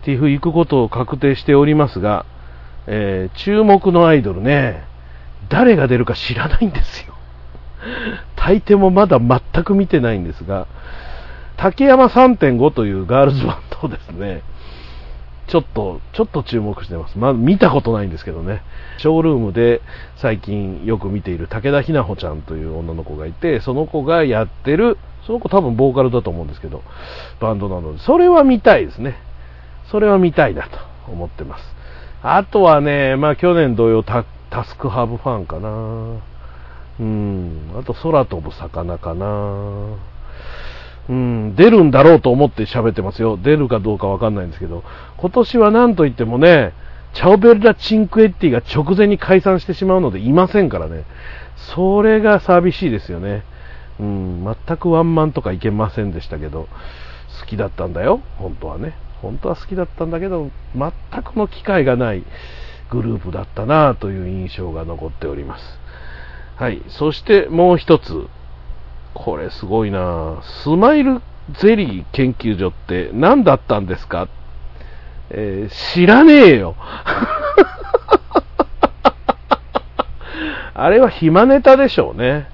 [0.04, 2.24] ティフ行くことを確定しておりますが、
[2.93, 4.82] えー注目のアイドルね、
[5.49, 7.14] 誰が出るか知らないんですよ。
[8.34, 10.66] 大抵もまだ全く見てないんですが、
[11.57, 14.43] 竹山3.5というガールズバンドをですね、
[15.47, 17.16] ちょっと、ちょっと注目してます。
[17.16, 18.62] まあ、見たことないんですけどね。
[18.99, 19.82] ショールームで
[20.16, 26.82] 最近よく見ている武田ひなほちゃんという女の子がいて、その子がやってる、その子多分ボーカルだと思うんですけど、
[27.41, 29.16] バンドなので、それは見たいですね。
[29.91, 30.78] それは見たいなと
[31.09, 31.80] 思ってます。
[32.22, 36.20] あとはね、まあ去年同様タタスクハブファンかな。
[37.00, 39.96] うん、あと空飛ぶ魚かな。
[41.08, 43.36] うん、出るんだろうと思って喋ってますよ。
[43.36, 44.84] 出るかどうかわかんないんですけど、
[45.16, 46.72] 今年は何と言ってもね、
[47.14, 51.04] チャオベルラ・チンクエッティが直前に解散してしまうのでいませんからね。
[51.74, 53.44] それが寂しいですよね。
[53.98, 56.68] うん、全くワンマンとかいけませんでしたけど、
[57.40, 58.94] 好きだったんだよ、本当はね。
[59.22, 60.92] 本当は好きだったんだけど、全
[61.22, 62.24] くの機会がない
[62.90, 65.78] グループだったなという印象が残っております。
[66.56, 66.82] はい。
[66.88, 68.26] そしてもう一つ。
[69.12, 71.20] これすごいなスマイル
[71.60, 74.28] ゼリー研究所って何だったんですか？
[75.30, 76.76] えー知らねえよ。
[80.74, 82.48] あれは暇ネタでしょうね。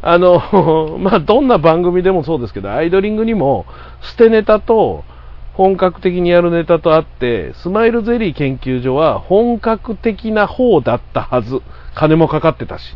[0.00, 3.66] あの、 まあ、どんな番組でもそうですけど、アイドリングにも
[4.00, 5.04] 捨てネタと
[5.58, 11.62] 本格的にやるネタとあって、スマイルゼリー研究所は本格的な方だったはず。
[11.96, 12.94] 金もかかってたし。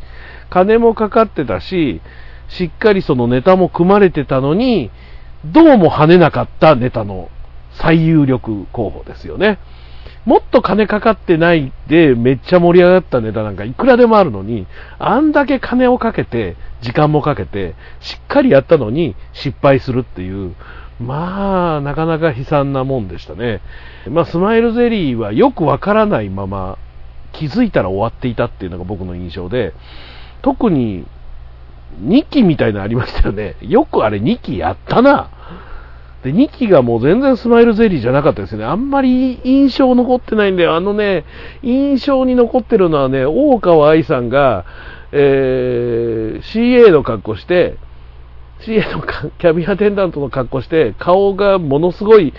[0.48, 2.00] 金もかかってたし、
[2.46, 4.92] しっかりそのネタも組まれてたのに、
[5.44, 7.30] どうも跳ねなかったネタの
[7.72, 9.58] 最有力候補ですよね。
[10.24, 14.68] もっと金かかってないでめっちゃ盛り上がったネタなんかいくらでもあるのに、
[15.00, 20.54] あんだけ金をかけて、時間もかけて、しっかりやったのに失敗するっていう、
[21.03, 23.61] まあ、なかなか悲惨なもんでしたね。
[24.09, 26.78] まあ、スマイルゼリーはよくわからないまま、
[27.32, 29.74] 気づいたら終わっていたっていうのが僕の印象で、
[30.42, 31.07] 特に
[32.00, 33.57] 2期みたいなのありましたよね。
[33.61, 35.30] よくあれ2期やったな。
[36.22, 38.64] で、2期がもう全然スマイルゼリーじゃなかったですね。
[38.64, 40.76] あんまり印象残ってないんだよ。
[40.76, 41.24] あのね、
[41.62, 44.64] 印象に残ってるのはね、大川愛さんが、
[45.11, 47.76] えー CA の格好して、
[48.66, 49.02] CA の
[49.38, 52.32] キャビンアテンダントの格好して、顔がものすごい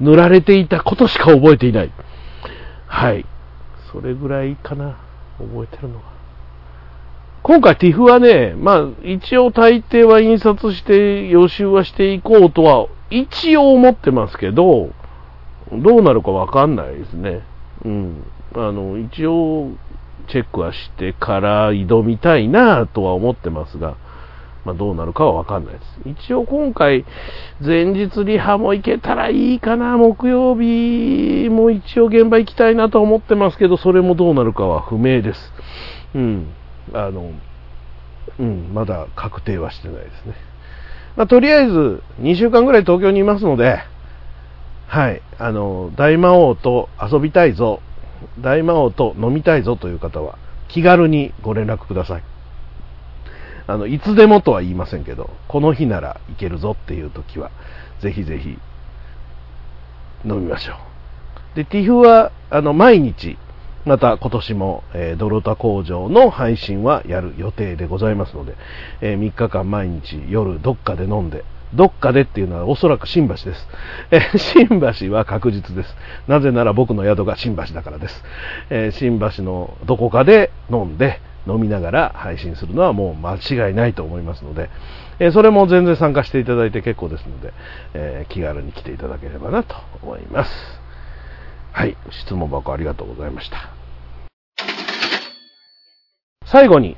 [0.00, 1.92] 塗られていたことしか覚えていない。
[2.86, 3.24] はい。
[3.92, 4.98] それぐらいかな。
[5.38, 6.02] 覚えてるのは。
[7.42, 14.90] 今回 TIFF はね、まあ一応大抵は印刷して予習はしていこうとは一応思ってますけど、
[15.72, 17.42] どうなるかわかんないですね。
[17.84, 18.24] うん。
[18.54, 19.70] あの、一応
[20.28, 23.96] チェックはしてから挑みたいなとは思ってますが、
[24.64, 25.84] まあどうなるかはわかんないです。
[26.26, 27.04] 一応今回
[27.60, 35.52] 前日リハも行けたらいいかな、木曜日も一応現場行きたいなと思ってますけど、それもどうなるかは不明です。
[36.14, 36.46] うん。
[36.92, 37.32] あの、
[38.38, 40.34] うん、まだ確定はしてないですね。
[41.16, 43.78] まあ、とりあえず、2週間ぐらい東京にいますので、
[44.86, 47.80] はい、あの、大魔王と遊びたいぞ、
[48.40, 50.38] 大魔王と飲みたいぞという方は、
[50.68, 52.22] 気軽にご連絡ください。
[53.70, 57.50] あの、いつでもとは言いませんけど、この日ならいけるぞっていう時は、
[58.00, 58.58] ぜひぜひ、
[60.24, 60.74] 飲みましょ
[61.54, 61.56] う。
[61.56, 63.38] で、TIF は、あの、毎日、
[63.86, 68.54] また今年も、えードロタ工場の配信はやる予定でございますので、
[69.00, 73.68] え3日間毎日夜どっかで飲んで、どっかでっていうのはおそらく新橋です。
[74.10, 75.96] えー新橋は確実です。
[76.28, 78.22] なぜなら僕の宿が新橋だからです。
[78.68, 84.70] えー新橋のどこかで飲んで、飲みながら配信するのはもう間違いないと思いますので、
[85.18, 87.52] えそれも全然参加していただいて結構ですので、
[87.94, 90.50] え気軽に来ていただければなと思います。
[91.72, 93.70] はい、質問箱ありがとうございました。
[96.46, 96.96] 最後に、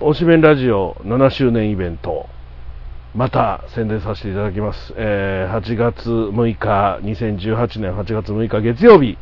[0.00, 2.26] 推しメンラジオ7周年イベント、
[3.14, 4.92] また宣伝させていただきます。
[4.96, 9.16] えー8月6日、2018年8月6日月曜日、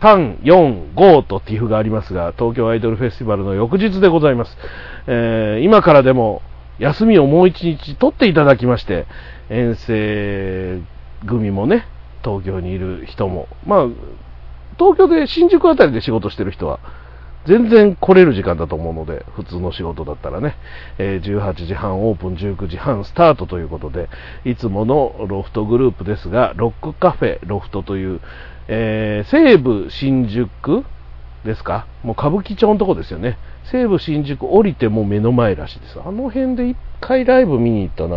[0.00, 4.56] 3、4、5と TIFF がありますが、東京アイドルフェスティバルの翌日でございます。
[5.06, 6.42] えー今からでも
[6.78, 9.06] 休みをもう一日取っていただきまして、
[9.50, 10.80] 遠征
[11.26, 11.86] 組もね、
[12.24, 13.86] 東京にいる人も、まあ、
[14.78, 16.80] 東京で新宿あたりで仕事してる人は、
[17.46, 20.56] 全然来れる時間だと思うので、普通の仕事だったらね、
[20.98, 24.08] え18時半オープン、19時半スタートということで、
[24.44, 28.20] いつものロフトグループですが、ロックカフェロフトという、
[28.68, 30.84] えー西武新宿
[31.44, 31.86] ですか？
[32.02, 33.38] もう歌舞伎町のとこですよね。
[33.64, 35.98] 西武新宿降りてもう目の前らしいです。
[35.98, 38.16] あの辺で一回ライブ見に行ったな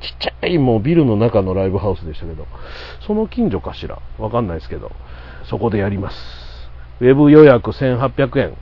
[0.00, 2.46] ちっちゃいもうビルの中のライブハウスでしたけど、
[3.04, 3.98] その近所かしら？
[4.18, 4.92] わかんないですけど、
[5.50, 6.47] そこでやります。
[7.00, 8.56] ウェブ予約1800円、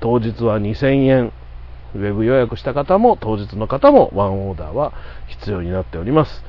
[0.00, 1.32] 当日は2000円、
[1.94, 4.92] ウェブ予約した方も当日の方もワンオーダーは
[5.26, 6.44] 必要になっております。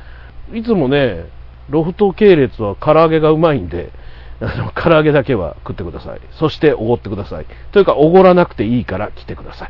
[0.53, 1.25] いつもね、
[1.69, 3.91] ロフト系列は唐揚げがうまいんで、
[4.39, 6.19] あの唐揚げだけは食ってください。
[6.31, 7.45] そしておごってください。
[7.71, 9.69] というか、おごらなくていいから来てください。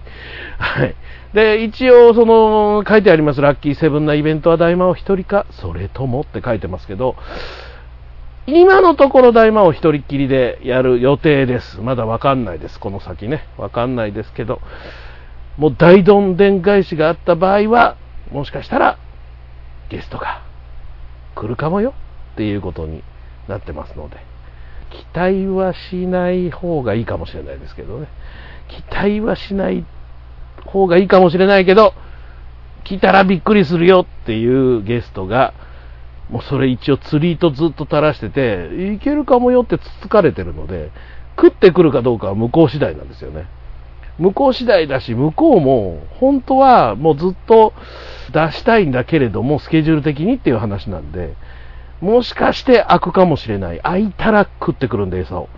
[0.58, 0.96] はい。
[1.34, 7.16] で、一応、その、書いてあります、ラッキーセブンなイベントは大魔王一人か、それともって書いてますけど、
[8.50, 11.82] 今のところ大魔王一人っきりでやる予定です。
[11.82, 12.80] まだわかんないです。
[12.80, 13.46] この先ね。
[13.58, 14.62] わかんないですけど、
[15.58, 17.98] もう大どんでん返しがあった場合は、
[18.32, 18.98] もしかしたら、
[19.90, 20.44] ゲストが
[21.36, 21.94] 来るかもよ
[22.36, 23.04] っていうことに
[23.50, 24.18] なってますので、
[24.92, 28.08] 期待はしない方がいいかもしれないですけどね。
[28.70, 29.84] 期待はしない
[30.66, 31.94] 方がいいかもしれないけど、
[32.86, 35.54] 来たらびっくりするよっていうゲストが、
[36.30, 40.92] もうそれ一応釣りとずっと垂らしてて、いけるかもよってつつかれてるので、
[41.38, 43.48] 食ってくるかどうかは向こう次第なんですよね。
[44.20, 47.74] 向こう次第だし、向こうも本当はもうずっと
[48.34, 51.36] 出したいんだけれども、スケジュール的にっていう話なんで、
[52.02, 53.80] もしかして開くかもしれない。
[53.80, 55.50] 開いたら食ってくるんで餌を。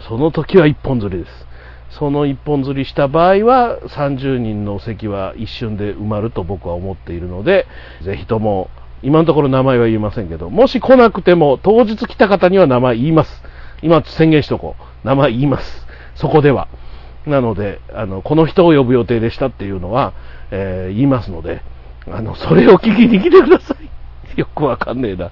[0.00, 1.48] その時は一本釣りです。
[1.90, 7.66] その一本釣りした場合は30人の席は一瞬で埋まると僕は思っているので、
[8.02, 8.70] ぜひとも、
[9.02, 13.42] 今のところ名前は言いませんけど、もし来なくても当日来た方には名前言います。
[13.82, 15.06] 今宣言しとこう。
[15.06, 15.86] 名前言います。
[16.14, 16.68] そこでは。
[17.26, 20.14] なので、あの、この人を呼ぶ予定でしたっていうのは、
[20.50, 21.62] えー言いますので、
[22.10, 23.88] あの、それを聞きに来てください。
[24.38, 25.30] よくわかんねえな。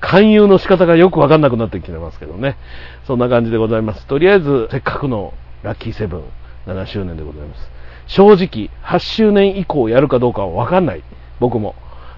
[0.00, 2.56] 勧誘の仕方がよくわかんなくなってきてますけどね。
[3.04, 4.06] そんな感じでございます。
[4.06, 5.32] とりあえず、せっかくの
[5.62, 6.22] ラッキーセブン
[6.66, 7.70] 7周年でございます。
[8.06, 11.02] 正直、8周年以降やるかどうかはわかんない。
[11.40, 11.74] 僕も。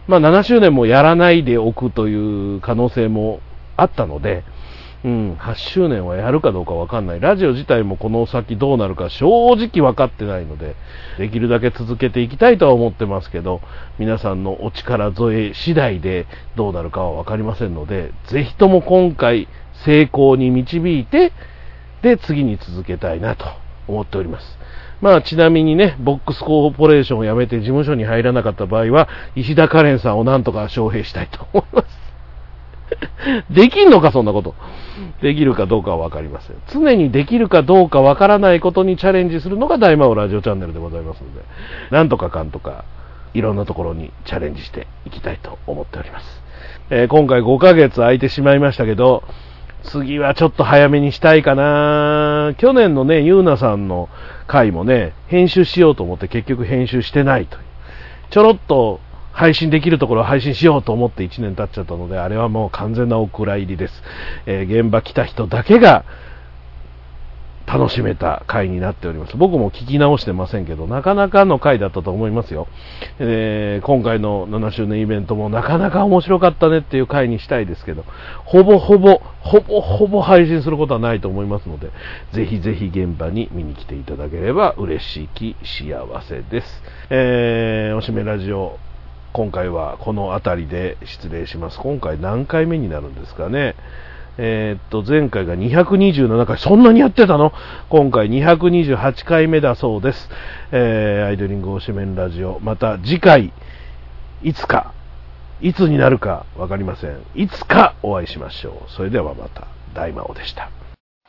[0.06, 3.40] まあ、7周年もやらないでおくという可能性も
[3.76, 4.44] あったので、
[5.04, 7.20] うん、8周年はやるかどうかわかんない。
[7.20, 9.26] ラジオ自体もこの先どうなるか正
[9.56, 10.76] 直分かってないので、
[11.18, 13.60] できるだけ続けていきたいとは思ってますけど、
[13.98, 16.26] 皆さんのお力添え次第で
[16.56, 19.46] どうなるかは分かりませんので、ぜひとも今回
[19.84, 21.32] 成功に導いて、
[22.00, 23.44] で、次に続けたいなと
[23.86, 24.63] 思っております。
[25.04, 33.44] まあ、ちなみにね、ボックスコーポレーションを辞めて事務所に入らなかった場合は、石田カレンさんをなんとか招聘したいと思います。
[33.52, 34.54] できんのか、そんなこと。
[35.20, 36.56] できるかどうかはわかりません。
[36.68, 41.42] 常にできるかどうかわからないことにチャレンジするのが大魔王ラジオチャンネルでございますので、
[41.90, 42.86] なんとかかんとか、
[43.34, 46.42] いろんなところにチャレンジしていきたいと思っております。
[46.88, 49.22] えー今回5ヶ月空いてしまいましたけど、
[49.84, 54.08] 次はちょっと早めにしたいかな去年のね、ゆうなさんの
[54.46, 57.64] 回もね、編集しようと思って結局編集してないという。
[58.30, 59.00] ちょろっと
[59.32, 64.02] 配信できるところを配信しようと思って1年経っちゃったので、あれはもう完全なお蔵入りです。
[64.46, 66.04] えー現場来た人だけが
[67.66, 69.36] 楽しめた回になっております。
[69.36, 72.68] 僕も聞き直してませんけど、なかなかの回だったと思いますよ。
[73.18, 78.04] えー今回の7周年イベントもなかなか面白かったねっていう回にしたいですけど、
[78.44, 81.90] ほぼほぼ、ほぼほぼ配信することはないと思いますので、
[82.32, 86.82] ぜひぜひ現場に見に来ていただければ嬉しき幸せです。
[87.10, 88.78] えーおしめラジオ、
[89.32, 91.80] 今回はこの辺りで失礼します。
[91.80, 93.74] 今回何回目になるんですかね。
[94.36, 97.52] えーっと、前回が227回、そんなにやってたの？
[97.88, 100.28] 今回228回目だそうです。
[100.72, 103.52] えーアイドリングおしめんラジオ、また次回、
[104.42, 104.92] いつか、
[105.60, 107.22] いつになるかわかりません。
[107.34, 108.90] いつかお会いしましょう。
[108.90, 110.68] それではまた、大魔王でした。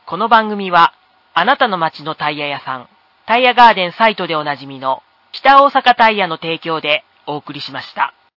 [0.07, 0.93] この番組は、
[1.33, 2.87] あなたの街のタイヤ屋さん、
[3.27, 8.13] タイヤガーデンサイトでおなじみの、北大阪タイヤの提供でお送りしました。